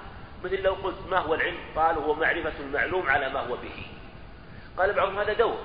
مثل 0.43 0.61
لو 0.61 0.73
قلت 0.73 1.07
ما 1.09 1.17
هو 1.17 1.33
العلم؟ 1.33 1.57
قال 1.75 1.97
هو 1.97 2.13
معرفة 2.13 2.59
المعلوم 2.59 3.09
على 3.09 3.29
ما 3.29 3.39
هو 3.39 3.55
به. 3.55 3.85
قال 4.77 4.93
بعضهم 4.93 5.19
هذا 5.19 5.33
دور. 5.33 5.59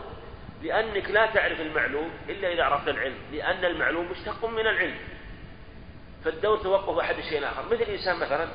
لأنك 0.62 1.10
لا 1.10 1.26
تعرف 1.26 1.60
المعلوم 1.60 2.10
إلا 2.28 2.52
إذا 2.52 2.64
عرفت 2.64 2.88
العلم 2.88 3.16
لأن 3.32 3.64
المعلوم 3.64 4.10
مشتق 4.10 4.44
من 4.44 4.66
العلم. 4.66 4.96
فالدور 6.24 6.58
توقف 6.58 6.98
أحد 6.98 7.18
الشيء 7.18 7.38
الآخر 7.38 7.66
مثل 7.66 7.82
الإنسان 7.82 8.16
مثلا 8.16 8.48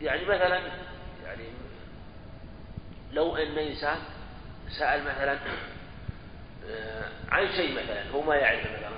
يعني 0.00 0.24
مثلا 0.24 0.60
يعني 1.24 1.44
لو 3.12 3.36
أن 3.36 3.58
إنسان 3.58 3.98
سأل 4.78 5.04
مثلا 5.04 5.38
آه، 6.70 7.08
عن 7.28 7.48
شيء 7.52 7.72
مثلا 7.84 8.10
هو 8.10 8.22
ما 8.22 8.34
يعرف 8.34 8.60
مثلا. 8.60 8.96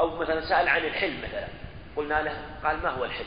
أو 0.00 0.16
مثلا 0.16 0.40
سأل 0.40 0.68
عن 0.68 0.84
الحلم 0.84 1.18
مثلا. 1.18 1.48
قلنا 1.96 2.22
له 2.22 2.40
قال 2.64 2.82
ما 2.82 2.90
هو 2.90 3.04
الحلم؟ 3.04 3.26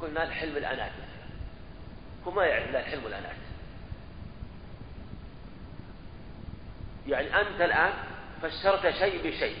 قلنا 0.00 0.22
الحلم 0.24 0.56
الأنات 0.56 0.90
مثلا 0.92 1.22
هو 2.26 2.30
ما 2.30 2.44
يعرف 2.44 2.70
لا 2.70 2.80
الحلم 2.80 3.04
والأنات 3.04 3.41
يعني 7.06 7.40
أنت 7.40 7.60
الآن 7.60 7.92
فسرت 8.42 8.90
شيء 8.90 9.28
بشيء 9.28 9.56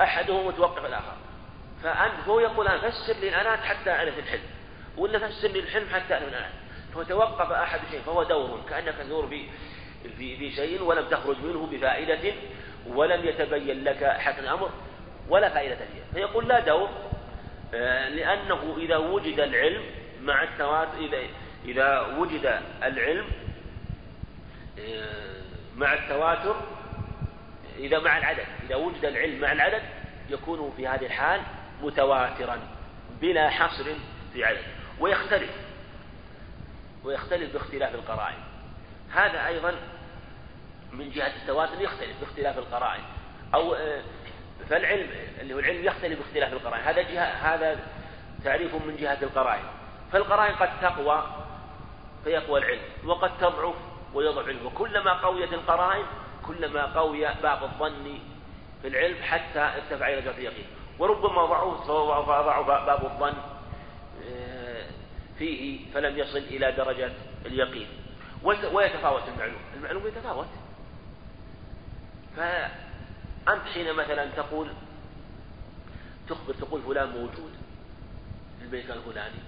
أحدهم 0.00 0.46
متوقف 0.46 0.84
الآخر. 0.84 1.16
فأنت 1.82 2.28
هو 2.28 2.40
يقول 2.40 2.68
أنا 2.68 2.90
فسر 2.90 3.12
لي 3.20 3.28
الأنات 3.28 3.58
حتى 3.58 3.90
أعرف 3.90 4.18
الحلم 4.18 4.42
ولا 4.96 5.28
فسر 5.28 5.48
لي 5.48 5.58
الحلم 5.58 5.88
حتى 5.88 6.14
أعرف 6.14 6.28
الأنات 6.28 6.52
فتوقف 6.94 7.52
أحد 7.52 7.80
شيء 7.90 8.00
فهو 8.00 8.22
دور 8.22 8.60
كأنك 8.70 8.94
تدور 8.94 9.26
في 9.26 9.46
في 10.36 10.50
شيء 10.50 10.82
ولم 10.82 11.08
تخرج 11.08 11.36
منه 11.44 11.66
بفائدة 11.66 12.32
ولم 12.86 13.24
يتبين 13.24 13.84
لك 13.84 14.04
حق 14.04 14.38
الأمر 14.38 14.70
ولا 15.28 15.48
فائدة 15.48 15.76
فيه 15.76 16.02
فيقول 16.14 16.48
لا 16.48 16.60
دور 16.60 16.88
آه، 17.74 18.08
لأنه 18.08 18.76
إذا 18.78 18.96
وجد 18.96 19.40
العلم 19.40 19.82
مع 20.22 20.42
التواتر 20.42 20.98
إذا 20.98 21.18
إذا 21.64 22.00
وجد 22.18 22.60
العلم 22.82 23.26
آه، 24.78 25.39
مع 25.76 25.94
التواتر 25.94 26.56
إذا 27.78 27.98
مع 27.98 28.18
العدد 28.18 28.46
إذا 28.66 28.76
وجد 28.76 29.04
العلم 29.04 29.40
مع 29.40 29.52
العدد 29.52 29.82
يكون 30.30 30.72
في 30.76 30.88
هذه 30.88 31.06
الحال 31.06 31.40
متواترا 31.82 32.58
بلا 33.20 33.50
حصر 33.50 33.84
في 34.32 34.44
عدد 34.44 34.62
ويختلف 35.00 35.50
ويختلف 37.04 37.52
باختلاف 37.52 37.94
القرائن. 37.94 38.38
هذا 39.10 39.46
أيضا 39.46 39.74
من 40.92 41.10
جهة 41.10 41.32
التواتر 41.42 41.80
يختلف 41.80 42.20
باختلاف 42.20 42.58
القرائن 42.58 43.02
أو 43.54 43.74
آه، 43.74 44.02
فالعلم 44.68 45.10
اللي 45.40 45.54
هو 45.54 45.58
العلم 45.58 45.84
يختلف 45.84 46.18
باختلاف 46.18 46.52
القرائن. 46.52 46.84
هذا 46.84 47.02
جهة 47.02 47.54
هذا 47.54 47.80
تعريف 48.44 48.74
من 48.74 48.96
جهة 48.96 49.18
القرائن. 49.22 49.64
فالقرائن 50.12 50.54
قد 50.54 50.80
تقوى 50.80 51.24
فيقوى 52.24 52.60
العلم 52.60 52.82
وقد 53.04 53.38
تضعف 53.38 53.74
ويضعف 54.14 54.48
العلم. 54.48 54.66
وكلما 54.66 55.12
قويت 55.12 55.52
القرائن 55.52 56.04
كلما 56.46 56.84
قوي 56.86 57.20
باب 57.42 57.62
الظن 57.62 58.18
في 58.82 58.88
العلم 58.88 59.22
حتى 59.22 59.60
ارتفع 59.60 60.08
إلى 60.08 60.20
درجة 60.20 60.38
اليقين. 60.38 60.66
وربما 60.98 61.46
ضعف 61.46 61.86
فضعف 61.86 62.66
باب 62.66 63.04
الظن 63.04 63.34
آه، 64.24 64.86
فيه 65.38 65.92
فلم 65.94 66.18
يصل 66.18 66.38
إلى 66.38 66.72
درجة 66.72 67.12
اليقين. 67.46 67.88
ويتفاوت 68.72 69.22
المعلوم. 69.28 69.60
المعلوم 69.76 70.06
يتفاوت. 70.06 70.48
فأنت 72.36 73.62
حين 73.74 73.92
مثلا 73.92 74.26
تقول 74.30 74.68
تخبر 76.28 76.54
تقول 76.54 76.82
فلان 76.82 77.08
موجود 77.08 77.52
في 78.58 78.64
المكان 78.64 78.96
الفلاني 78.98 79.40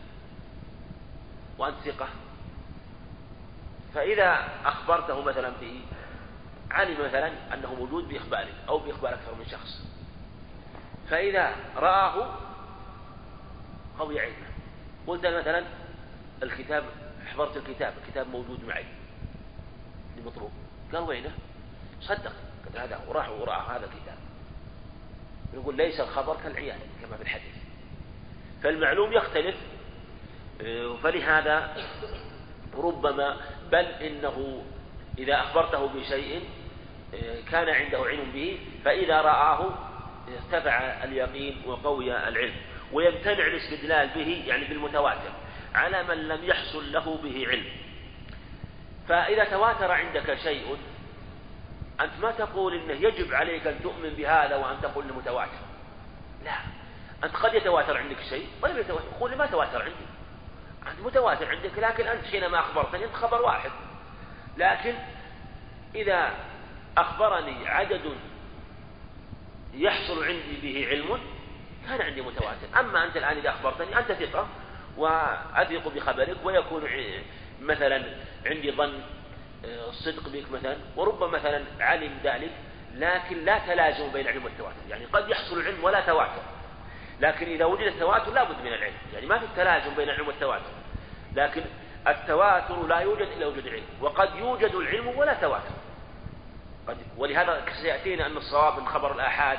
وأنت 1.59 1.77
ثقة. 1.85 2.09
فإذا 3.95 4.49
أخبرته 4.65 5.23
مثلا 5.23 5.53
به 5.61 5.81
علم 6.71 7.05
مثلا 7.05 7.55
أنه 7.55 7.75
موجود 7.75 8.09
بإخبارك 8.09 8.55
أو 8.69 8.79
بإخبار 8.79 9.15
أكثر 9.15 9.35
من 9.35 9.47
شخص 9.47 9.85
فإذا 11.11 11.55
رآه 11.77 12.39
قوي 13.99 14.21
علمه 14.21 14.47
قلت 15.07 15.27
مثلا 15.27 15.65
الكتاب 16.43 16.85
حضرت 17.27 17.57
الكتاب 17.57 17.95
الكتاب 18.03 18.29
موجود 18.29 18.65
معي 18.65 18.85
لمطلوب. 20.17 20.51
قال 20.93 21.03
وينه 21.03 21.33
صدق. 22.01 22.33
قال 22.75 22.83
هذا 22.83 23.01
وراح 23.09 23.29
ورأى 23.29 23.61
هذا 23.69 23.85
الكتاب. 23.85 24.19
يقول 25.55 25.77
ليس 25.77 26.01
الخبر 26.01 26.37
كالعيان 26.43 26.79
كما 27.03 27.17
في 27.17 27.23
الحديث. 27.23 27.55
فالمعلوم 28.63 29.13
يختلف. 29.13 29.57
فلهذا 31.03 31.75
ربما 32.77 33.37
بل 33.73 33.85
إنه 33.85 34.65
إذا 35.19 35.41
أخبرته 35.41 35.87
بشيء 35.87 36.45
كان 37.51 37.69
عنده 37.69 37.99
علم 37.99 38.31
به 38.35 38.59
فإذا 38.85 39.21
رآه 39.21 39.71
ارتفع 40.29 41.05
اليقين 41.05 41.63
وقوي 41.67 42.29
العلم 42.29 42.55
ويمتنع 42.93 43.47
الاستدلال 43.47 44.09
به 44.09 44.45
يعني 44.47 44.65
بالمتواتر 44.65 45.33
على 45.75 46.03
من 46.03 46.29
لم 46.29 46.45
يحصل 46.45 46.93
له 46.93 47.19
به 47.23 47.47
علم. 47.49 47.65
فإذا 49.09 49.45
تواتر 49.45 49.93
عندك 49.93 50.35
شيء 50.35 50.77
أنت 52.01 52.13
ما 52.23 52.31
تقول 52.31 52.75
إنه 52.75 52.93
يجب 52.93 53.35
عليك 53.35 53.67
أن 53.67 53.83
تؤمن 53.83 54.11
بهذا 54.11 54.57
وأن 54.57 54.77
تقول 54.83 55.05
متواتر. 55.13 55.63
لا. 56.45 56.57
أنت 57.25 57.37
قد 57.37 57.55
يتواتر 57.55 57.97
عندك 57.97 58.21
شيء 58.29 58.47
ولم 58.63 58.79
يتواتر 58.79 59.05
قول 59.21 59.37
ما 59.37 59.47
تواتر 59.47 59.83
عندي. 59.83 60.12
متواتر 61.05 61.49
عندك 61.49 61.79
لكن 61.79 62.07
أنت 62.07 62.27
حينما 62.27 62.61
أخبرتني 62.61 63.05
أنت 63.05 63.15
خبر 63.15 63.43
واحد. 63.43 63.71
لكن 64.57 64.95
إذا 65.95 66.31
أخبرني 66.99 67.69
عدد 67.69 68.15
يحصل 69.75 70.25
عندي 70.25 70.61
به 70.63 70.89
علم 70.89 71.21
كان 71.89 72.01
عندي 72.01 72.23
متواتر. 72.23 72.81
أما 72.81 73.05
أنت 73.05 73.17
الآن 73.17 73.37
إذا 73.37 73.51
أخبرتني 73.51 73.99
أنت 73.99 74.13
ثقة 74.13 74.49
وأثق 74.97 75.89
بخبرك 75.89 76.37
ويكون 76.45 76.83
مثلا 77.61 78.05
عندي 78.47 78.73
ظن 78.73 79.01
الصدق 79.65 80.29
بك 80.29 80.51
مثلا 80.53 80.77
وربما 80.97 81.27
مثلا 81.27 81.65
علم 81.81 82.19
ذلك 82.25 82.51
لكن 82.95 83.45
لا 83.45 83.59
تلازم 83.59 84.13
بين 84.13 84.29
العلم 84.29 84.45
والتواتر 84.45 84.77
يعني 84.91 85.05
قد 85.05 85.29
يحصل 85.29 85.61
العلم 85.61 85.85
ولا 85.85 86.01
تواتر. 86.01 86.43
لكن 87.23 87.47
إذا 87.47 87.65
وجد 87.65 87.87
التواتر 87.87 88.33
لا 88.33 88.45
بد 88.45 88.61
من 88.61 88.73
العلم. 88.73 88.95
يعني 89.15 89.27
ما 89.27 89.39
في 89.39 89.47
تلازم 89.57 89.95
بين 89.95 90.09
العلم 90.09 90.27
والتواتر. 90.27 90.71
لكن 91.37 91.63
التواتر 92.09 92.87
لا 92.87 92.99
يوجد 92.99 93.29
إلا 93.37 93.47
وجود 93.47 93.67
العلم. 93.67 93.85
وقد 94.01 94.37
يوجد 94.37 94.75
العلم 94.75 95.09
ولا 95.09 95.35
تواتر. 95.35 95.75
قد 96.89 96.97
ولهذا 97.17 97.65
سيأتينا 97.83 98.27
أن 98.27 98.37
الصواب 98.37 98.79
من 98.81 98.89
خبر 98.89 99.15
الآحاد 99.15 99.59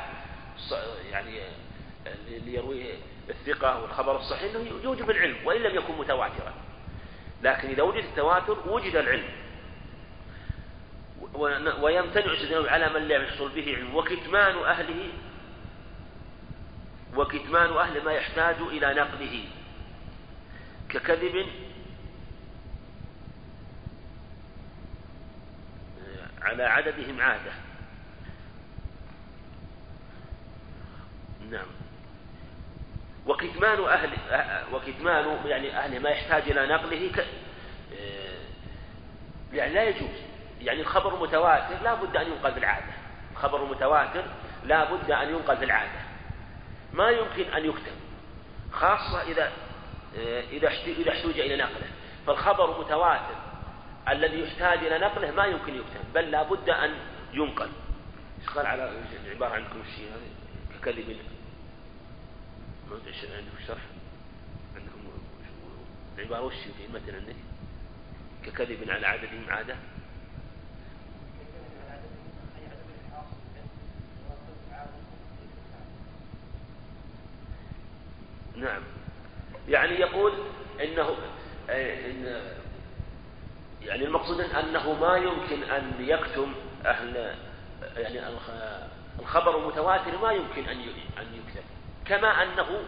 يعني 1.11 1.39
اللي 2.27 2.53
يرويه 2.53 2.93
الثقة 3.29 3.81
والخبر 3.81 4.15
الصحيح 4.15 4.55
أنه 4.55 4.81
يوجب 4.83 5.09
العلم 5.09 5.37
وإن 5.45 5.61
لم 5.61 5.75
يكن 5.75 5.93
متواترا. 5.97 6.53
لكن 7.41 7.67
إذا 7.67 7.83
وجد 7.83 8.03
التواتر 8.03 8.57
وجد 8.65 8.95
العلم. 8.95 9.29
ويمتنع 11.81 12.33
استدلاله 12.33 12.71
على 12.71 12.89
من 12.89 13.07
لا 13.07 13.15
يحصل 13.15 13.49
به 13.49 13.75
علم. 13.75 13.95
وكتمان 13.95 14.57
أهله 14.57 15.09
وكتمان 17.15 17.69
أهل 17.69 18.03
ما 18.03 18.11
يحتاج 18.11 18.55
إلى 18.55 18.93
نقله 18.93 19.45
ككذب 20.89 21.45
على 26.41 26.63
عددهم 26.63 27.21
عادة. 27.21 27.51
نعم. 31.51 31.65
وكتمان 33.27 33.83
أهل 33.83 34.09
وكتمان 34.73 35.37
يعني 35.45 35.77
أهل 35.77 35.99
ما 35.99 36.09
يحتاج 36.09 36.51
إلى 36.51 36.67
نقله 36.67 37.11
ك... 37.11 37.25
يعني 39.53 39.73
لا 39.73 39.83
يجوز. 39.83 40.21
يعني 40.61 40.81
الخبر 40.81 41.21
متواتر 41.21 41.83
لا 41.83 41.93
بد 41.93 42.15
أن 42.15 42.27
ينقل 42.27 42.51
بالعادة 42.51 42.93
الخبر 43.31 43.63
المتواتر 43.63 44.23
لا 44.63 44.93
بد 44.93 45.11
أن 45.11 45.29
ينقل 45.29 45.57
في 45.57 45.65
العادة. 45.65 46.12
ما 46.93 47.09
يمكن 47.09 47.53
أن 47.53 47.65
يكتب 47.65 47.93
خاصة 48.71 49.21
إذا 49.21 49.51
إذا 50.51 50.67
إذا 50.67 51.11
احتوج 51.11 51.39
إلى 51.39 51.55
نقله. 51.55 51.87
فالخبر 52.27 52.79
متواتر. 52.79 53.35
الذي 54.09 54.39
يحتاج 54.39 54.77
إلى 54.77 54.99
نقله 54.99 55.31
ما 55.31 55.45
يمكن 55.45 55.75
يكتب 55.75 56.13
بل 56.13 56.31
لا 56.31 56.43
بد 56.43 56.69
أن 56.69 56.95
ينقل. 57.33 57.69
إيش 58.41 58.49
قال 58.49 58.65
على 58.65 58.91
العبارة 59.25 59.53
عندكم 59.53 59.81
الشيء 59.81 60.09
ما 60.09 60.15
أدري 60.15 60.31
عندكم 63.35 63.57
الشرح 63.63 63.81
عندكم 64.75 64.99
العبارة 66.17 66.41
وش 66.41 66.53
في 66.53 66.85
المتن 66.85 67.15
عندك 67.15 67.35
ككذب 68.45 68.89
على 68.89 69.07
عددهم 69.07 69.45
عادة؟ 69.49 69.75
نعم. 78.55 78.81
يعني 79.69 79.99
يقول 79.99 80.33
إنه 80.83 81.15
إن 81.69 82.41
يعني 83.81 84.05
المقصود 84.05 84.39
أنه 84.39 84.93
ما 84.93 85.17
يمكن 85.17 85.63
أن 85.63 85.91
يكتم 85.99 86.53
أهل 86.85 87.35
يعني 87.97 88.19
الخبر 89.19 89.57
المتواتر 89.57 90.17
ما 90.17 90.31
يمكن 90.31 90.69
أن 90.69 90.79
أن 91.19 91.27
يكتب 91.33 91.63
كما 92.05 92.43
أنه 92.43 92.81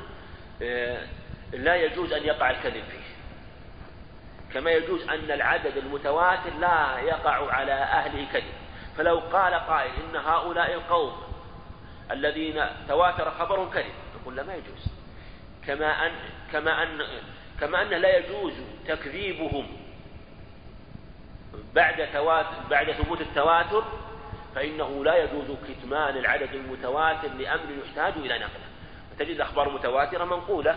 آه، 0.61 1.07
لا 1.53 1.75
يجوز 1.75 2.13
أن 2.13 2.23
يقع 2.23 2.49
الكذب 2.49 2.83
فيه. 2.83 3.15
كما 4.53 4.71
يجوز 4.71 5.09
أن 5.09 5.31
العدد 5.31 5.77
المتواتر 5.77 6.53
لا 6.59 6.99
يقع 6.99 7.51
على 7.51 7.71
أهله 7.71 8.27
كذب. 8.33 8.53
فلو 8.97 9.19
قال 9.19 9.53
قائل 9.53 9.91
إن 9.91 10.15
هؤلاء 10.15 10.73
القوم 10.73 11.13
الذين 12.11 12.65
تواتر 12.87 13.31
خبرهم 13.31 13.69
كذب 13.69 13.93
نقول 14.21 14.35
لا 14.35 14.43
ما 14.43 14.55
يجوز. 14.55 14.94
كما 15.67 16.05
أن 16.05 16.11
كما 16.51 16.83
أن 16.83 17.01
كما 17.59 17.81
أن 17.81 17.89
لا 17.89 18.17
يجوز 18.17 18.53
تكذيبهم 18.87 19.67
بعد 21.73 22.07
تواتر 22.13 22.55
بعد 22.69 22.91
ثبوت 22.91 23.21
التواتر 23.21 23.83
فإنه 24.55 25.03
لا 25.03 25.15
يجوز 25.23 25.57
كتمان 25.67 26.17
العدد 26.17 26.53
المتواتر 26.53 27.27
لأمر 27.27 27.65
يحتاج 27.85 28.13
إلى 28.17 28.39
نقله 28.39 28.65
تجد 29.19 29.35
الأخبار 29.35 29.69
متواترة 29.69 30.23
منقولة 30.23 30.75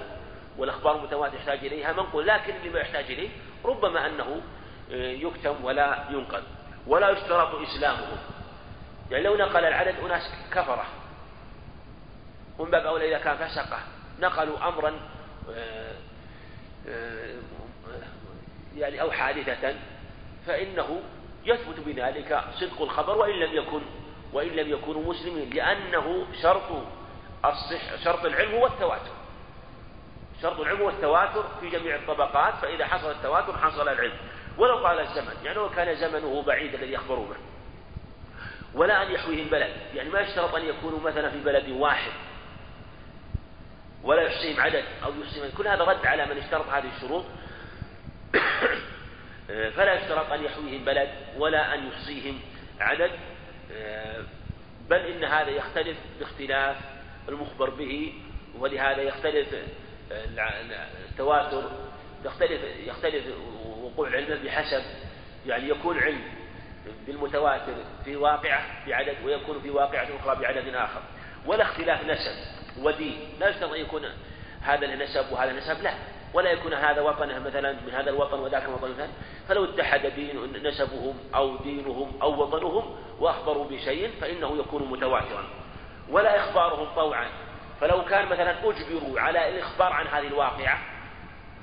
والأخبار 0.58 0.96
المتواترة 0.96 1.36
يحتاج 1.36 1.58
إليها 1.58 1.92
منقول 1.92 2.26
لكن 2.26 2.54
لما 2.64 2.78
يحتاج 2.78 3.04
إليه 3.04 3.28
ربما 3.64 4.06
أنه 4.06 4.40
آه، 4.92 5.10
يكتم 5.12 5.64
ولا 5.64 6.04
ينقل 6.10 6.42
ولا 6.86 7.10
يشترط 7.10 7.54
إسلامهم 7.54 8.18
يعني 9.10 9.24
لو 9.24 9.36
نقل 9.36 9.64
العدد 9.64 9.94
أناس 10.04 10.22
كفرة 10.52 10.84
ومن 12.58 12.70
باب 12.70 12.86
أولى 12.86 13.08
إذا 13.08 13.18
كان 13.24 13.36
فسقة. 13.36 13.78
نقلوا 14.20 14.68
أمرا 14.68 14.92
آه، 15.50 15.94
آه، 16.88 17.34
يعني 18.76 19.00
أو 19.00 19.10
حادثة 19.10 19.74
فإنه 20.46 21.00
يثبت 21.44 21.80
بذلك 21.86 22.44
صدق 22.54 22.82
الخبر 22.82 23.18
وإن 23.18 23.34
لم 23.34 23.56
يكن 23.56 23.80
وإن 24.32 24.48
لم 24.48 24.70
يكونوا 24.70 25.14
مسلمين 25.14 25.50
لأنه 25.50 26.26
شرط 26.42 26.82
الصح 27.44 28.04
شرط 28.04 28.24
العلم 28.24 28.54
هو 28.54 28.66
التواتر 28.66 29.12
شرط 30.42 30.60
العلم 30.60 30.80
هو 30.80 30.88
التواتر 30.88 31.44
في 31.60 31.68
جميع 31.68 31.96
الطبقات 31.96 32.54
فإذا 32.54 32.86
حصل 32.86 33.10
التواتر 33.10 33.58
حصل 33.58 33.88
العلم. 33.88 34.12
ولو 34.58 34.82
طال 34.82 35.00
الزمن 35.00 35.34
يعني 35.44 35.56
لو 35.56 35.70
كان 35.70 35.96
زمنه 35.96 36.42
بعيد 36.42 36.74
الذي 36.74 36.92
يخبروا 36.92 37.26
به 37.26 37.36
ولا 38.74 39.02
أن 39.02 39.10
يحويه 39.10 39.42
البلد. 39.42 39.72
يعني 39.94 40.10
ما 40.10 40.20
يشترط 40.20 40.54
أن 40.54 40.64
يكونوا 40.64 41.00
مثلا 41.00 41.30
في 41.30 41.38
بلد 41.38 41.68
واحد. 41.68 42.12
ولا 44.02 44.22
يحصيهم 44.22 44.60
عدد 44.60 44.84
أو 45.04 45.12
يحصيهم 45.22 45.50
كل 45.58 45.68
هذا 45.68 45.84
رد 45.84 46.06
على 46.06 46.26
من 46.26 46.38
اشترط 46.38 46.68
هذه 46.68 46.90
الشروط. 46.96 47.24
فلا 49.76 49.94
يشترط 49.94 50.32
أن 50.32 50.44
يحويهم 50.44 50.84
بلد 50.84 51.08
ولا 51.36 51.74
أن 51.74 51.86
يحصيهم 51.86 52.40
عدد. 52.80 53.10
بل 54.88 54.96
إن 54.96 55.24
هذا 55.24 55.50
يختلف 55.50 55.96
باختلاف 56.18 56.76
المخبر 57.28 57.70
به 57.70 58.12
ولهذا 58.58 59.02
يختلف 59.02 59.48
التواتر 61.10 61.70
يختلف 62.24 62.60
يختلف 62.86 63.24
وقوع 63.66 64.08
العلم 64.08 64.42
بحسب 64.44 64.82
يعني 65.46 65.68
يكون 65.68 65.98
علم 65.98 66.22
بالمتواتر 67.06 67.74
في 68.04 68.16
واقعة 68.16 68.86
بعدد 68.86 69.16
ويكون 69.24 69.60
في 69.60 69.70
واقعة 69.70 70.08
أخرى 70.20 70.40
بعدد 70.40 70.74
آخر. 70.74 71.02
ولا 71.46 71.62
اختلاف 71.62 72.04
نسب. 72.04 72.57
ودين. 72.82 73.18
لا 73.40 73.48
يشترط 73.48 73.72
أن 73.72 73.80
يكون 73.80 74.02
هذا 74.62 74.86
النسب 74.86 75.32
وهذا 75.32 75.50
النسب 75.50 75.82
لا. 75.82 75.94
ولا 76.34 76.50
يكون 76.50 76.74
هذا 76.74 77.00
وطنه 77.00 77.38
مثلا 77.38 77.72
من 77.72 77.94
هذا 77.94 78.10
الوطن 78.10 78.38
وذاك 78.38 78.64
الوطن 78.64 78.90
مثلا 78.90 79.08
فلو 79.48 79.64
اتحد 79.64 80.06
دين 80.06 80.62
نسبهم 80.62 81.14
أو 81.34 81.56
دينهم 81.56 82.18
أو 82.22 82.42
وطنهم 82.42 82.96
وأخبروا 83.20 83.64
بشيء 83.64 84.10
فإنه 84.20 84.56
يكون 84.58 84.90
متواترا. 84.90 85.44
ولا 86.10 86.36
إخبارهم 86.40 86.94
طوعا. 86.94 87.26
فلو 87.80 88.04
كان 88.04 88.28
مثلا 88.28 88.50
أجبروا 88.50 89.20
على 89.20 89.48
الإخبار 89.48 89.92
عن 89.92 90.06
هذه 90.06 90.26
الواقعة 90.26 90.78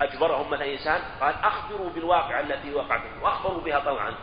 أجبرهم 0.01 0.49
مثلا 0.51 0.71
إنسان 0.73 1.01
قال 1.21 1.35
أخبروا 1.43 1.89
بالواقعة 1.89 2.39
التي 2.39 2.73
وقعت 2.73 3.01
وأخبروا 3.21 3.61
بها 3.61 3.79
طوعا. 3.79 4.13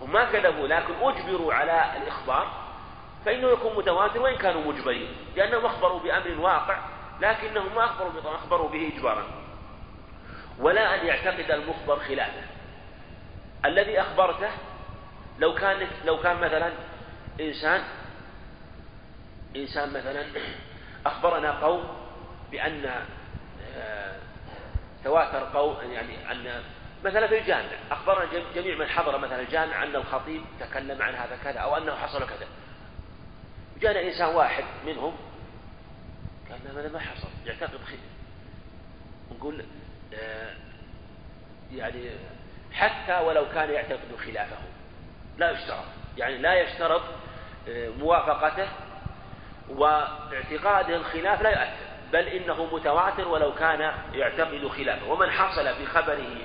هم 0.00 0.12
ما 0.12 0.24
كذبوا 0.24 0.68
لكن 0.68 0.94
أجبروا 1.02 1.54
على 1.54 1.84
الإخبار. 2.02 2.65
فإنه 3.26 3.48
يكون 3.48 3.76
متواتر 3.76 4.20
وإن 4.20 4.36
كانوا 4.36 4.72
مجبرين 4.72 5.08
لأنهم 5.36 5.66
أخبروا 5.66 6.00
بأمر 6.00 6.40
واقع 6.40 6.78
لكنهم 7.20 7.74
ما 7.74 7.84
أخبروا 7.84 8.34
أخبروا 8.34 8.68
به 8.68 8.92
إجبارا. 8.96 9.24
ولا 10.58 10.94
أن 10.94 11.06
يعتقد 11.06 11.50
المخبر 11.50 11.98
خلافه. 11.98 12.42
الذي 13.64 14.00
أخبرته 14.00 14.50
لو 15.38 15.54
كان 15.54 15.86
لو 16.04 16.20
كان 16.20 16.36
مثلا 16.36 16.72
إنسان 17.40 17.82
إنسان 19.56 19.88
مثلا 19.88 20.24
أخبرنا 21.06 21.50
قوم 21.50 21.84
بأن 22.50 23.04
آه، 23.76 24.16
تواتر 25.04 25.58
قوم 25.58 25.76
يعني 25.92 26.32
أن 26.32 26.62
مثلا 27.04 27.26
في 27.26 27.38
الجامع 27.38 27.68
أخبرنا 27.90 28.28
جميع 28.54 28.76
من 28.76 28.86
حضر 28.86 29.18
مثلا 29.18 29.40
الجامع 29.40 29.82
أن 29.82 29.96
الخطيب 29.96 30.42
تكلم 30.60 31.02
عن 31.02 31.14
هذا 31.14 31.38
كذا 31.44 31.58
أو 31.58 31.76
أنه 31.76 31.94
حصل 31.94 32.26
كذا. 32.26 32.46
جاءنا 33.80 34.02
إنسان 34.02 34.34
واحد 34.34 34.64
منهم 34.86 35.16
قال 36.50 36.78
هذا 36.78 36.88
ما 36.88 36.98
حصل. 36.98 37.28
يعتقد 37.46 37.84
خير 37.84 37.98
نقول 39.36 39.64
آه 40.14 40.54
يعني 41.72 42.10
حتى 42.72 43.18
ولو 43.18 43.48
كان 43.54 43.70
يعتقد 43.70 44.16
خلافه 44.26 44.56
لا 45.38 45.50
يشترط. 45.50 45.84
يعني 46.16 46.38
لا 46.38 46.54
يشترط 46.54 47.02
آه 47.68 47.88
موافقته 47.88 48.68
واعتقاده 49.68 50.96
الخلاف 50.96 51.42
لا 51.42 51.50
يؤثر. 51.50 51.86
بل 52.12 52.26
إنه 52.28 52.74
متواتر 52.74 53.28
ولو 53.28 53.54
كان 53.54 53.92
يعتقد 54.12 54.66
خلافه. 54.66 55.10
ومن 55.10 55.30
حصل 55.30 55.82
بخبره 55.82 56.36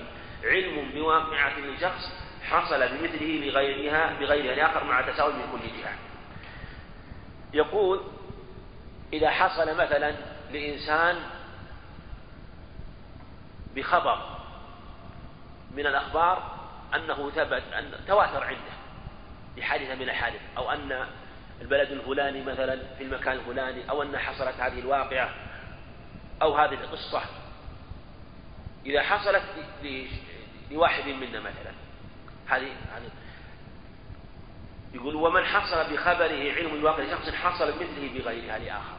علم 0.44 0.92
بواقعة 0.94 1.60
لشخص 1.60 2.12
حصل 2.44 2.88
بمثله 2.88 3.42
بغيرها 3.42 4.20
بغيرها 4.20 4.54
الآخر 4.54 4.84
مع 4.84 5.02
تساوي 5.02 5.34
من 5.34 5.52
كل 5.52 5.82
جهة. 5.82 6.11
يقول 7.54 8.02
إذا 9.14 9.30
حصل 9.30 9.78
مثلا 9.78 10.16
لإنسان 10.52 11.16
بخبر 13.76 14.38
من 15.72 15.88
الأخبار 15.88 16.60
أنه 16.96 17.30
ثبت 17.30 17.64
أن 17.74 17.92
تواتر 18.08 18.44
عنده 18.44 18.72
بحادثة 19.58 19.96
من 19.96 20.02
الحادث 20.02 20.40
أو 20.58 20.72
أن 20.72 21.06
البلد 21.62 21.92
الفلاني 21.92 22.44
مثلا 22.44 22.80
في 22.98 23.04
المكان 23.04 23.34
الفلاني 23.34 23.90
أو 23.90 24.04
أن 24.04 24.18
حصلت 24.18 24.60
هذه 24.60 24.80
الواقعة 24.80 25.30
أو 26.42 26.56
هذه 26.56 26.74
القصة. 26.74 27.22
إذا 28.86 29.02
حصلت 29.02 29.44
لواحد 30.72 31.08
منا 31.08 31.40
مثلا 31.40 31.72
هذه 32.48 32.72
هذه 32.96 33.10
يقول 34.94 35.16
ومن 35.16 35.46
حصل 35.46 35.94
بخبره 35.94 36.54
علم 36.54 36.74
الواقع 36.74 37.04
لشخص 37.04 37.30
حصل 37.30 37.70
مثله 37.76 38.12
بغيرها 38.14 38.60
لآخر 38.60 38.98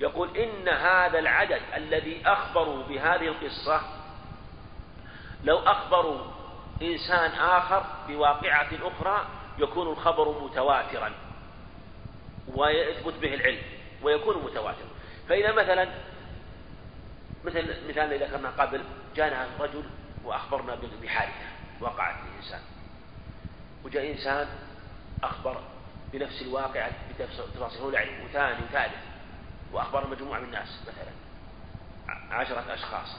يقول 0.00 0.36
إن 0.36 0.68
هذا 0.68 1.18
العدد 1.18 1.60
الذي 1.76 2.22
أخبروا 2.26 2.82
بهذه 2.82 3.28
القصة 3.28 3.80
لو 5.44 5.58
أخبروا 5.58 6.20
إنسان 6.82 7.30
آخر 7.30 7.84
بواقعة 8.08 8.68
أخرى 8.82 9.26
يكون 9.58 9.88
الخبر 9.88 10.44
متواترا 10.44 11.12
ويثبت 12.54 13.14
به 13.14 13.34
العلم 13.34 13.62
ويكون 14.02 14.44
متواترا. 14.44 14.88
فإذا 15.28 15.52
مثلا 15.52 15.88
مثل 17.44 17.88
مثال 17.88 18.12
إذا 18.12 18.26
ذكرنا 18.26 18.50
قبل 18.50 18.84
جاءنا 19.16 19.46
رجل 19.60 19.84
وأخبرنا 20.24 20.78
بحادثة 21.02 21.46
وقعت 21.80 22.14
لإنسان 22.24 22.60
وجاء 23.84 24.10
إنسان 24.10 24.48
أخبر 25.24 25.60
بنفس 26.12 26.42
الواقع 26.42 26.88
بتفاصيل 27.10 27.92
لا 27.92 28.00
يعرف 28.00 28.24
وثاني 28.24 28.64
وثالث 28.64 29.02
وأخبر 29.72 30.06
مجموعة 30.08 30.38
من 30.38 30.44
الناس 30.44 30.82
مثلا 30.82 31.12
عشرة 32.30 32.74
أشخاص. 32.74 33.16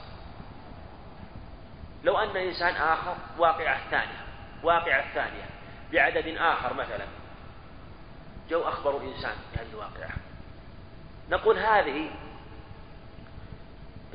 لو 2.04 2.18
أن 2.18 2.36
إنسان 2.36 2.76
آخر 2.76 3.16
واقعة 3.38 3.90
ثانية 3.90 4.24
واقعة 4.62 5.14
ثانية 5.14 5.44
بعدد 5.92 6.36
آخر 6.38 6.74
مثلا 6.74 7.04
جو 8.50 8.62
أخبروا 8.62 9.02
إنسان 9.02 9.34
بهذه 9.54 9.70
الواقعة. 9.72 10.16
نقول 11.30 11.58
هذه 11.58 12.10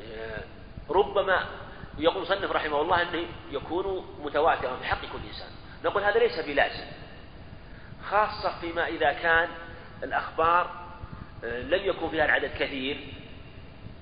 آه، 0.00 0.44
ربما 0.90 1.46
يقول 1.98 2.22
مصنف 2.22 2.50
رحمه 2.50 2.80
الله 2.80 3.02
أنه 3.02 3.26
يكون 3.50 4.16
متواترا 4.24 4.76
في 4.76 4.84
حق 4.84 5.00
كل 5.00 5.18
إنسان. 5.28 5.48
نقول 5.84 6.02
هذا 6.02 6.18
ليس 6.18 6.38
بلازم. 6.38 6.84
خاصة 8.08 8.60
فيما 8.60 8.86
إذا 8.86 9.12
كان 9.12 9.48
الأخبار 10.02 10.70
آه، 11.44 11.62
لم 11.62 11.88
يكن 11.88 12.10
فيها 12.10 12.24
العدد 12.24 12.50
كثير. 12.58 13.14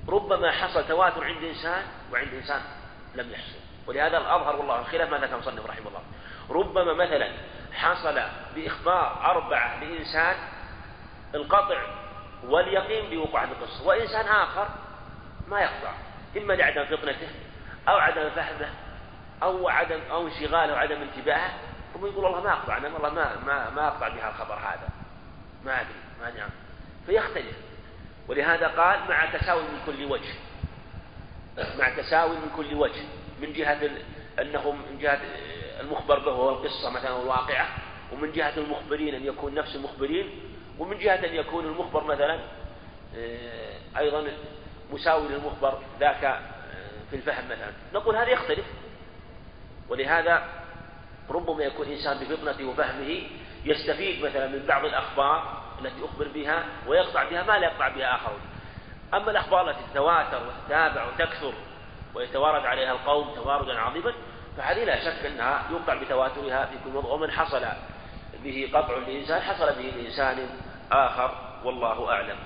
ربما 0.09 0.51
حصل 0.51 0.89
تواتر 0.89 1.25
عند 1.25 1.45
إنسان 1.45 1.83
وعند 2.13 2.35
إنسان 2.35 2.61
لم 3.15 3.31
يحصل. 3.31 3.59
ولهذا 3.87 4.19
الأظهر 4.19 4.57
والله 4.57 4.81
الخلاف 4.81 5.11
ما 5.11 5.19
ذكر 5.19 5.39
مصنف 5.39 5.67
رحمه 5.67 5.89
الله. 5.89 6.03
ربما 6.51 6.93
مثلا 6.93 7.33
حصل 7.73 8.21
بإخبار 8.55 9.31
أربعة 9.31 9.85
لإنسان 9.85 10.37
القطع 11.35 11.83
واليقين 12.45 13.11
بوقوع 13.11 13.45
القصة 13.45 13.87
وإنسان 13.87 14.27
آخر 14.27 14.69
ما 15.49 15.61
يقطع. 15.61 15.93
إما 16.37 16.53
لعدم 16.53 16.85
فطنته 16.85 17.29
أو 17.89 17.97
عدم 17.97 18.31
فهمه 18.31 18.71
أو 19.43 19.69
عدم 19.69 20.01
أو 20.11 20.27
انشغاله 20.27 20.73
وعدم 20.73 21.03
انتباهه. 21.03 21.68
ثم 22.01 22.07
يقول 22.07 22.25
والله 22.25 22.41
ما 22.41 22.53
أقطع 22.53 22.77
أنا 22.77 22.89
والله 22.89 23.11
ما 23.11 23.41
ما 23.47 23.71
ما 23.71 23.89
أقطع 23.89 24.09
بها 24.09 24.29
الخبر 24.29 24.55
هذا. 24.55 24.89
ما 25.65 25.81
أدري 25.81 25.95
ما 26.21 26.31
نعم 26.39 26.51
فيختلف. 27.07 27.57
ولهذا 28.29 28.67
قال 28.69 29.01
مع 29.09 29.39
تساوي 29.39 29.63
من 29.63 29.81
كل 29.87 30.05
وجه. 30.05 30.35
مع 31.79 31.89
تساوي 31.97 32.37
من 32.37 32.51
كل 32.57 32.75
وجه. 32.75 33.03
من 33.43 33.53
جهة 33.53 33.91
أنهم 34.41 34.83
من 34.91 34.99
جهة 34.99 35.21
المخبر 35.81 36.19
به 36.19 36.31
هو 36.31 36.51
القصة 36.51 36.91
مثلا 36.91 37.23
الواقعة 37.23 37.69
ومن 38.13 38.33
جهة 38.33 38.57
المخبرين 38.57 39.15
أن 39.15 39.27
يكون 39.27 39.55
نفس 39.55 39.77
المخبرين 39.77 40.41
ومن 40.79 40.99
جهة 40.99 41.15
أن 41.15 41.35
يكون 41.35 41.65
المخبر 41.65 42.05
مثلا 42.05 42.41
آه، 43.17 43.79
أيضا 43.99 44.29
مساوي 44.93 45.29
للمخبر 45.29 45.79
ذاك 46.01 46.25
آه، 46.25 46.41
في 47.11 47.17
الفهم 47.17 47.45
مثلا. 47.45 47.73
نقول 47.95 48.17
هذا 48.17 48.29
يختلف. 48.29 48.67
ولهذا 49.89 50.58
ربما 51.31 51.65
يكون 51.65 51.87
إنسان 51.87 52.19
بفطنته 52.19 52.65
وفهمه 52.65 53.23
يستفيد 53.65 54.25
مثلا 54.25 54.47
من 54.47 54.67
بعض 54.67 54.85
الأخبار 54.85 55.63
التي 55.81 56.05
أخبر 56.05 56.29
بها 56.29 56.65
ويقطع 56.87 57.25
بها 57.31 57.43
ما 57.43 57.59
لا 57.59 57.67
يقطع 57.67 57.89
بها 57.89 58.15
آخرون 58.15 58.41
أما 59.15 59.31
الأخبار 59.31 59.71
التي 59.71 59.81
تتواتر 59.93 60.41
وتتابع 60.47 61.07
وتكثر 61.07 61.53
ويتوارد 62.15 62.67
عليها 62.67 62.93
القوم 62.93 63.35
تواردا 63.35 63.79
عظيما 63.79 64.13
فهذه 64.57 64.85
لا 64.85 65.05
شك 65.05 65.27
أنها 65.27 65.63
يوقع 65.71 65.95
بتواترها 65.95 66.67
في 66.67 66.77
كل 66.85 66.97
وضع 66.97 67.09
ومن 67.09 67.31
حصل 67.31 67.67
به 68.45 68.71
قطع 68.75 68.99
لإنسان 68.99 69.41
حصل 69.41 69.67
به 69.67 69.93
لإنسان 69.97 70.49
آخر 70.93 71.61
والله 71.65 72.11
أعلم. 72.11 72.37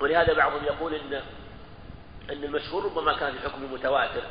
ولهذا 0.00 0.32
بعضهم 0.32 0.64
يقول 0.64 0.94
إن 0.94 1.22
أن 2.30 2.44
المشهور 2.44 2.84
ربما 2.84 3.12
كان 3.12 3.32
في 3.32 3.48
حكم 3.48 3.64
المتواتر 3.64 4.22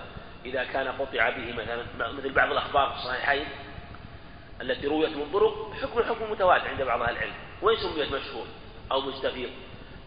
إذا 0.45 0.63
كان 0.63 0.87
قطع 0.87 1.29
به 1.29 1.53
مثلا 1.53 2.11
مثل 2.11 2.33
بعض 2.33 2.51
الأخبار 2.51 2.89
في 2.89 2.95
الصحيحين 2.95 3.45
التي 4.61 4.87
رويت 4.87 5.17
من 5.17 5.31
طرق 5.33 5.73
حكم 5.81 6.03
حكم 6.03 6.31
متواتر 6.31 6.67
عند 6.67 6.81
بعض 6.81 7.01
أهل 7.01 7.15
العلم 7.15 7.33
وإن 7.61 7.75
سميت 7.77 8.13
مشهور 8.13 8.45
أو 8.91 9.01
مستفيض. 9.01 9.49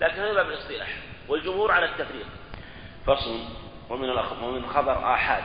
لكن 0.00 0.22
هذا 0.22 0.32
باب 0.32 0.46
الاصطلاح 0.46 0.88
والجمهور 1.28 1.72
على 1.72 1.84
التفريق. 1.84 2.26
فصل 3.06 3.40
ومن 3.90 4.10
ومن 4.42 4.66
خبر 4.66 5.14
آحاد 5.14 5.42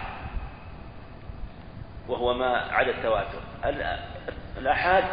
وهو 2.07 2.33
ما 2.33 2.57
عدا 2.57 2.91
التواتر. 2.91 3.39
الآحاد 4.57 5.03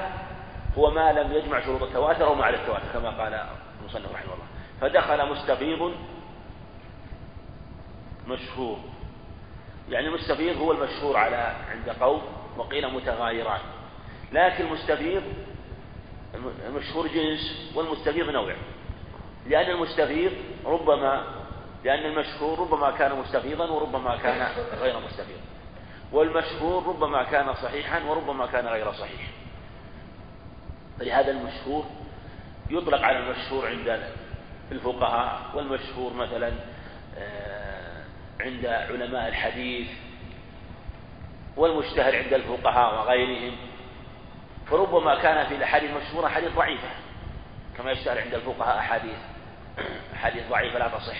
هو 0.78 0.90
ما 0.90 1.12
لم 1.12 1.32
يجمع 1.32 1.64
شروط 1.64 1.82
التواتر 1.82 2.26
أو 2.26 2.34
ما 2.34 2.44
عدا 2.44 2.56
التواتر 2.56 2.92
كما 2.92 3.10
قال 3.10 3.46
المصنف 3.80 4.12
رحمه 4.12 4.34
الله. 4.34 4.46
فدخل 4.80 5.28
مستفيض 5.28 5.94
مشهور. 8.28 8.78
يعني 9.88 10.06
المستفيض 10.08 10.56
هو 10.56 10.72
المشهور 10.72 11.16
على 11.16 11.56
عند 11.70 11.88
قوم 12.00 12.22
وقيل 12.56 12.94
متغايران. 12.94 13.60
لكن 14.32 14.64
المستفيض 14.64 15.22
المشهور 16.66 17.06
جنس 17.06 17.72
والمستفيض 17.74 18.30
نوع. 18.30 18.54
لأن 19.46 19.70
المستفيض 19.70 20.32
ربما 20.64 21.24
لأن 21.84 22.04
المشهور 22.06 22.58
ربما 22.58 22.90
كان 22.90 23.18
مستفيضا 23.18 23.70
وربما 23.70 24.16
كان 24.16 24.48
غير 24.80 24.94
مستفيض. 25.00 25.40
والمشهور 26.12 26.86
ربما 26.86 27.22
كان 27.22 27.54
صحيحا 27.54 28.04
وربما 28.04 28.46
كان 28.46 28.66
غير 28.66 28.92
صحيح. 28.92 29.30
فلهذا 31.00 31.30
المشهور 31.30 31.84
يطلق 32.70 33.00
على 33.00 33.18
المشهور 33.18 33.66
عند 33.66 34.00
الفقهاء 34.72 35.40
والمشهور 35.54 36.12
مثلا 36.12 36.52
آه، 37.18 37.57
عند 38.40 38.66
علماء 38.66 39.28
الحديث 39.28 39.88
والمشتهر 41.56 42.16
عند 42.16 42.34
الفقهاء 42.34 42.94
وغيرهم 42.94 43.56
فربما 44.66 45.22
كان 45.22 45.46
في 45.46 45.54
الأحاديث 45.54 45.90
المشهورة 45.90 46.28
حديث 46.28 46.54
ضعيفة 46.56 46.88
كما 47.76 47.90
يشتهر 47.90 48.20
عند 48.20 48.34
الفقهاء 48.34 48.78
أحاديث 48.78 49.18
أحاديث 50.14 50.48
ضعيفة 50.50 50.78
لا 50.78 50.88
تصح. 50.88 51.16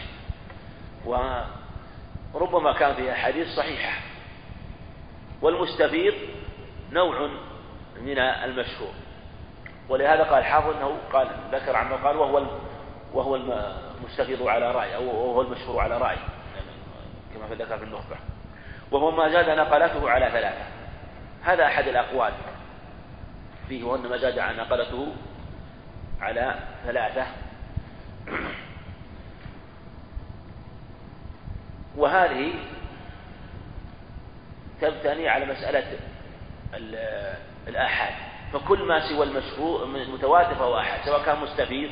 وربما 2.35 2.73
كان 2.73 2.95
فيها 2.95 3.13
أحاديث 3.13 3.49
صحيحة. 3.49 4.01
والمستفيض 5.43 6.15
نوع 6.93 7.31
من 8.01 8.19
المشهور. 8.19 8.93
ولهذا 9.89 10.23
قال 10.23 10.45
حافظ 10.45 10.77
إنه 10.77 10.99
قال 11.13 11.29
ذكر 11.53 11.77
عنه 11.77 11.97
قال 11.97 12.17
وهو 12.17 12.47
وهو 13.15 13.37
المستفيض 13.37 14.43
على 14.43 14.73
رأي 14.73 14.97
أو 14.97 15.07
وهو 15.07 15.43
المشهور 15.43 15.81
على 15.81 15.99
رأي. 15.99 16.17
كما 17.35 17.49
في 17.49 17.55
ذكر 17.55 17.79
في 17.79 17.85
النخبة. 17.85 18.17
وهو 18.91 19.11
ما 19.11 19.29
زاد 19.29 19.51
نقلته 19.51 20.11
على 20.11 20.31
ثلاثة. 20.31 20.65
هذا 21.45 21.67
أحد 21.67 21.89
الأقوال. 21.89 22.33
فيه 23.69 23.85
وأن 23.85 24.07
ما 24.07 24.17
زاد 24.17 24.59
نقلته 24.59 25.13
على 26.21 26.55
ثلاثة. 26.85 27.27
وهذه 31.97 32.53
تبتني 34.81 35.29
على 35.29 35.47
مسألة 35.47 35.99
الآحاد. 37.69 38.15
فكل 38.53 38.83
ما 38.83 39.09
سوى 39.09 39.27
المشهور 39.27 39.85
المتواتر 39.85 40.55
فهو 40.55 40.81
آحاد 40.81 41.01
سواء 41.05 41.25
كان 41.25 41.39
مستفيض 41.39 41.91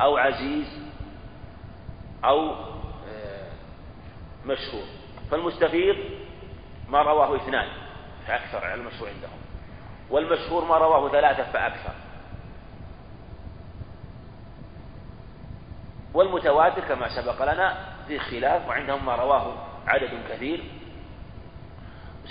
أو 0.00 0.16
عزيز 0.16 0.66
أو 2.24 2.54
مشهور. 4.46 4.84
فالمستفيض 5.30 5.96
ما 6.88 7.02
رواه 7.02 7.36
اثنان 7.36 7.68
فأكثر 8.26 8.64
على 8.64 8.74
المشهور 8.74 9.08
عندهم. 9.08 9.38
والمشهور 10.10 10.64
ما 10.64 10.78
رواه 10.78 11.12
ثلاثة 11.12 11.52
فأكثر. 11.52 11.94
والمتواتر 16.14 16.80
كما 16.80 17.08
سبق 17.08 17.52
لنا 17.52 17.94
في 18.08 18.18
خلاف 18.18 18.68
وعندهم 18.68 19.06
ما 19.06 19.16
رواه 19.16 19.66
عدد 19.86 20.10
كثير. 20.30 20.64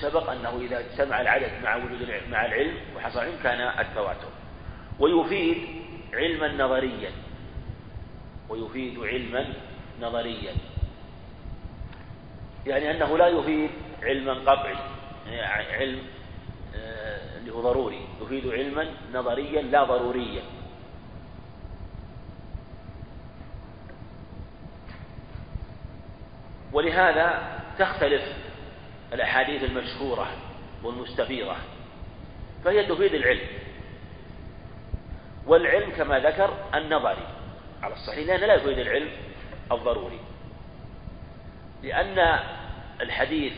سبق 0.01 0.29
أنه 0.29 0.57
إذا 0.57 0.79
اجتمع 0.79 1.21
العدد 1.21 1.51
مع 1.63 1.75
وجود 1.75 2.07
مع 2.29 2.45
العلم 2.45 2.77
وحصل 2.95 3.19
علم 3.19 3.39
كان 3.43 3.79
التواتر. 3.79 4.29
ويفيد 4.99 5.57
علما 6.13 6.65
نظريا. 6.65 7.11
ويفيد 8.49 8.99
علما 8.99 9.53
نظريا. 10.01 10.53
يعني 12.65 12.91
أنه 12.91 13.17
لا 13.17 13.27
يفيد 13.27 13.69
علما 14.03 14.33
قطعي 14.33 14.75
يعني 15.27 15.73
علم 15.73 15.99
آه، 16.75 17.37
اللي 17.37 17.51
هو 17.51 17.61
ضروري 17.61 18.07
يفيد 18.21 18.47
علما 18.47 18.87
نظريا 19.13 19.61
لا 19.61 19.83
ضروريا. 19.83 20.41
ولهذا 26.73 27.59
تختلف 27.79 28.23
الأحاديث 29.13 29.63
المشهورة 29.63 30.27
والمستفيضة 30.83 31.55
فهي 32.65 32.85
تفيد 32.85 33.13
العلم. 33.13 33.47
والعلم 35.47 35.91
كما 35.91 36.19
ذكر 36.19 36.53
النظري 36.75 37.27
على 37.83 37.93
الصحيح 37.93 38.27
لأنه 38.27 38.45
لا 38.45 38.53
يفيد 38.53 38.79
العلم 38.79 39.09
الضروري. 39.71 40.19
لأن 41.83 42.39
الحديث 43.01 43.53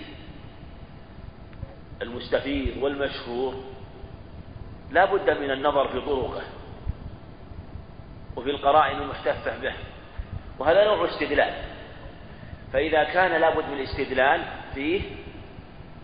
المستفيد 2.01 2.83
والمشهور 2.83 3.63
لا 4.91 5.05
بد 5.05 5.29
من 5.29 5.51
النظر 5.51 5.87
في 5.87 6.01
طرقه 6.01 6.43
وفي 8.35 8.49
القرائن 8.49 8.97
المحتفة 9.01 9.57
به 9.57 9.73
وهذا 10.59 10.85
نوع 10.85 11.09
استدلال. 11.09 11.53
فإذا 12.73 13.03
كان 13.03 13.41
لابد 13.41 13.65
من 13.65 13.73
الاستدلال 13.73 14.43
فيه 14.73 15.01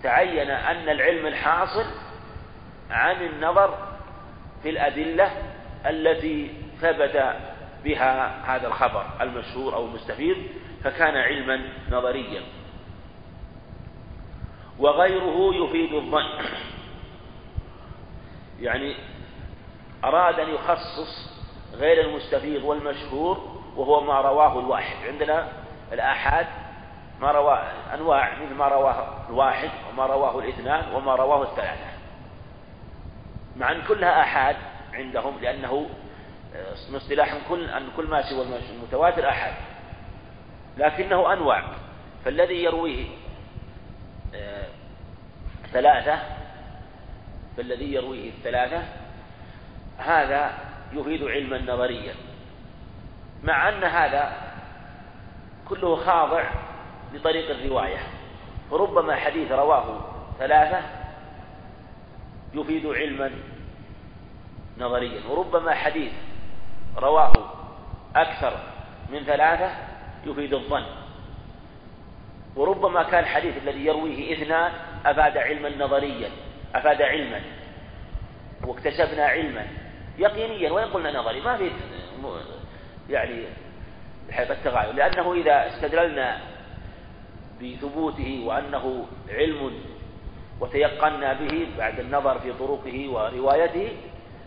تعين 0.03 0.51
أن 0.51 0.89
العلم 0.89 1.25
الحاصل 1.25 1.85
عن 2.89 3.25
النظر 3.25 3.97
في 4.63 4.69
الأدلة 4.69 5.31
التي 5.85 6.53
ثبت 6.81 7.35
بها 7.83 8.41
هذا 8.55 8.67
الخبر 8.67 9.05
المشهور 9.21 9.75
أو 9.75 9.85
المستفيض 9.85 10.37
فكان 10.83 11.17
علما 11.17 11.69
نظريا. 11.91 12.41
وغيره 14.79 15.55
يفيد 15.55 15.93
الظن. 15.93 16.45
يعني 18.59 18.95
أراد 20.03 20.39
أن 20.39 20.49
يخصص 20.49 21.31
غير 21.73 22.05
المستفيض 22.05 22.63
والمشهور 22.63 23.61
وهو 23.75 24.01
ما 24.01 24.21
رواه 24.21 24.59
الواحد. 24.59 25.07
عندنا 25.07 25.47
الآحاد 25.93 26.47
ما 27.21 27.31
رواه 27.31 27.71
أنواع 27.93 28.43
مثل 28.43 28.53
ما 28.53 28.67
رواه 28.67 29.29
الواحد 29.29 29.69
وما 29.89 30.05
رواه 30.05 30.39
الإثنان 30.39 30.95
وما 30.95 31.15
رواه 31.15 31.43
الثلاثة. 31.43 31.91
مع 33.57 33.71
أن 33.71 33.81
كلها 33.81 34.21
آحاد 34.21 34.55
عندهم 34.93 35.39
لأنه 35.41 35.89
من 36.89 36.95
اصطلاحهم 36.95 37.41
كل 37.49 37.69
أن 37.69 37.87
كل 37.97 38.05
ما 38.05 38.21
سوى 38.21 38.45
المتواتر 38.69 39.29
أحد 39.29 39.53
لكنه 40.77 41.33
أنواع. 41.33 41.63
فالذي 42.25 42.63
يرويه 42.63 43.05
آه، 44.35 44.67
ثلاثة 45.71 46.19
فالذي 47.57 47.93
يرويه 47.93 48.29
الثلاثة 48.29 48.83
هذا 49.97 50.51
يفيد 50.93 51.23
علما 51.23 51.57
نظريا. 51.57 52.13
مع 53.43 53.69
أن 53.69 53.83
هذا 53.83 54.33
كله 55.69 55.95
خاضع 55.95 56.43
لطريق 57.13 57.49
الرواية. 57.49 57.99
فربما 58.71 59.15
حديث 59.15 59.51
رواه 59.51 59.99
ثلاثة 60.39 60.81
يفيد 62.53 62.85
علما 62.85 63.31
نظريا. 64.77 65.27
وربما 65.29 65.73
حديث 65.73 66.13
رواه 66.97 67.33
أكثر 68.15 68.57
من 69.11 69.23
ثلاثة 69.23 69.90
يفيد 70.25 70.53
الظن. 70.53 70.85
وربما 72.55 73.03
كان 73.03 73.23
الحديث 73.23 73.57
الذي 73.57 73.85
يرويه 73.85 74.33
اثنان 74.33 74.71
أفاد 75.05 75.37
علما 75.37 75.69
نظريا 75.69 76.29
أفاد 76.75 77.01
علما 77.01 77.41
واكتسبنا 78.67 79.25
علما 79.25 79.67
يقينيا 80.17 80.71
وإن 80.71 80.87
قلنا 80.87 81.19
نظري. 81.19 81.41
ما 81.41 81.57
في 81.57 81.71
يعني 83.09 83.43
التغاير. 84.39 84.93
لأنه 84.93 85.33
إذا 85.33 85.67
استدللنا 85.67 86.39
بثبوته 87.61 88.43
وأنه 88.45 89.05
علم 89.29 89.81
وتيقنا 90.59 91.33
به 91.33 91.67
بعد 91.77 91.99
النظر 91.99 92.39
في 92.39 92.53
طرقه 92.53 93.09
وروايته 93.09 93.97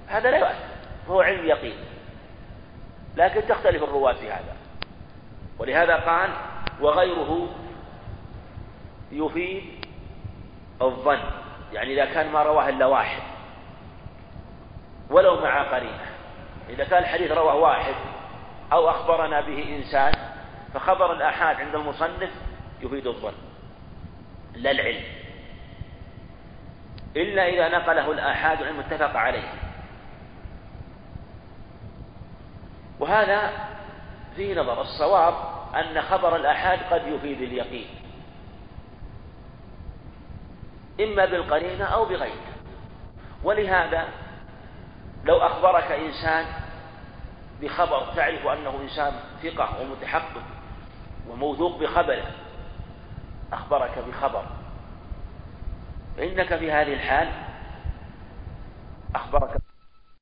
هذا 0.07 0.31
لا 0.31 0.39
يؤثر. 0.39 0.65
هو 1.09 1.21
علم 1.21 1.47
يقين. 1.47 1.77
لكن 3.17 3.47
تختلف 3.49 3.83
الرواة 3.83 4.13
في 4.13 4.31
هذا. 4.31 4.57
ولهذا 5.59 5.97
قال 5.97 6.31
وغيره 6.81 7.49
يفيد 9.13 9.87
الظن 10.83 11.21
يعني 11.73 11.93
إذا 11.93 12.05
كان 12.05 12.33
ما 12.33 12.43
رواه 12.43 12.69
إلا 12.69 12.87
واحد. 12.87 13.23
ولو 15.11 15.41
مع 15.41 15.63
قرينة. 15.63 16.07
إذا 16.69 16.85
كان 16.85 16.99
الحديث 16.99 17.33
رواه 17.33 17.55
واحد 17.55 17.95
أو 18.73 18.91
أخبرنا 18.91 19.41
به 19.41 19.77
إنسان 19.77 20.13
فخبر 20.75 21.13
الآحاد 21.13 21.57
عند 21.57 21.75
المصنف 21.75 22.31
يفيد 22.83 23.07
الظن. 23.07 23.35
لا 24.55 24.71
العلم. 24.71 25.05
إلا 27.17 27.49
إذا 27.49 27.79
نقله 27.79 28.13
الآحاد 28.13 28.63
عن 28.63 28.79
متفق 28.79 29.17
عليه. 29.17 29.49
وهذا 33.01 33.53
فيه 34.37 34.61
نظر 34.61 34.81
الصواب 34.81 35.35
أن 35.75 36.03
خبر 36.03 36.37
الآحاد 36.37 36.79
قد 36.91 37.07
يفيد 37.07 37.41
اليقين. 37.41 37.87
إما 41.01 41.25
بالقرينة 41.25 41.85
أو 41.85 42.05
بغيرها. 42.05 42.55
ولهذا 43.45 44.09
لو 45.25 45.39
أخبرك 45.39 45.93
إنسان 45.93 46.47
بخبر 47.63 48.13
تعرف 48.17 48.47
أنه 48.47 48.81
إنسان 48.83 49.13
ثقة 49.43 49.81
ومتحقق 49.81 50.43
وموثوق 51.31 51.79
بخبره 51.79 52.31
أخبرك 53.53 53.99
بخبر. 54.09 54.45
فإنك 56.17 56.57
في 56.57 56.73
هذه 56.73 56.95
الحال 56.95 57.29
أخبرك 59.15 59.57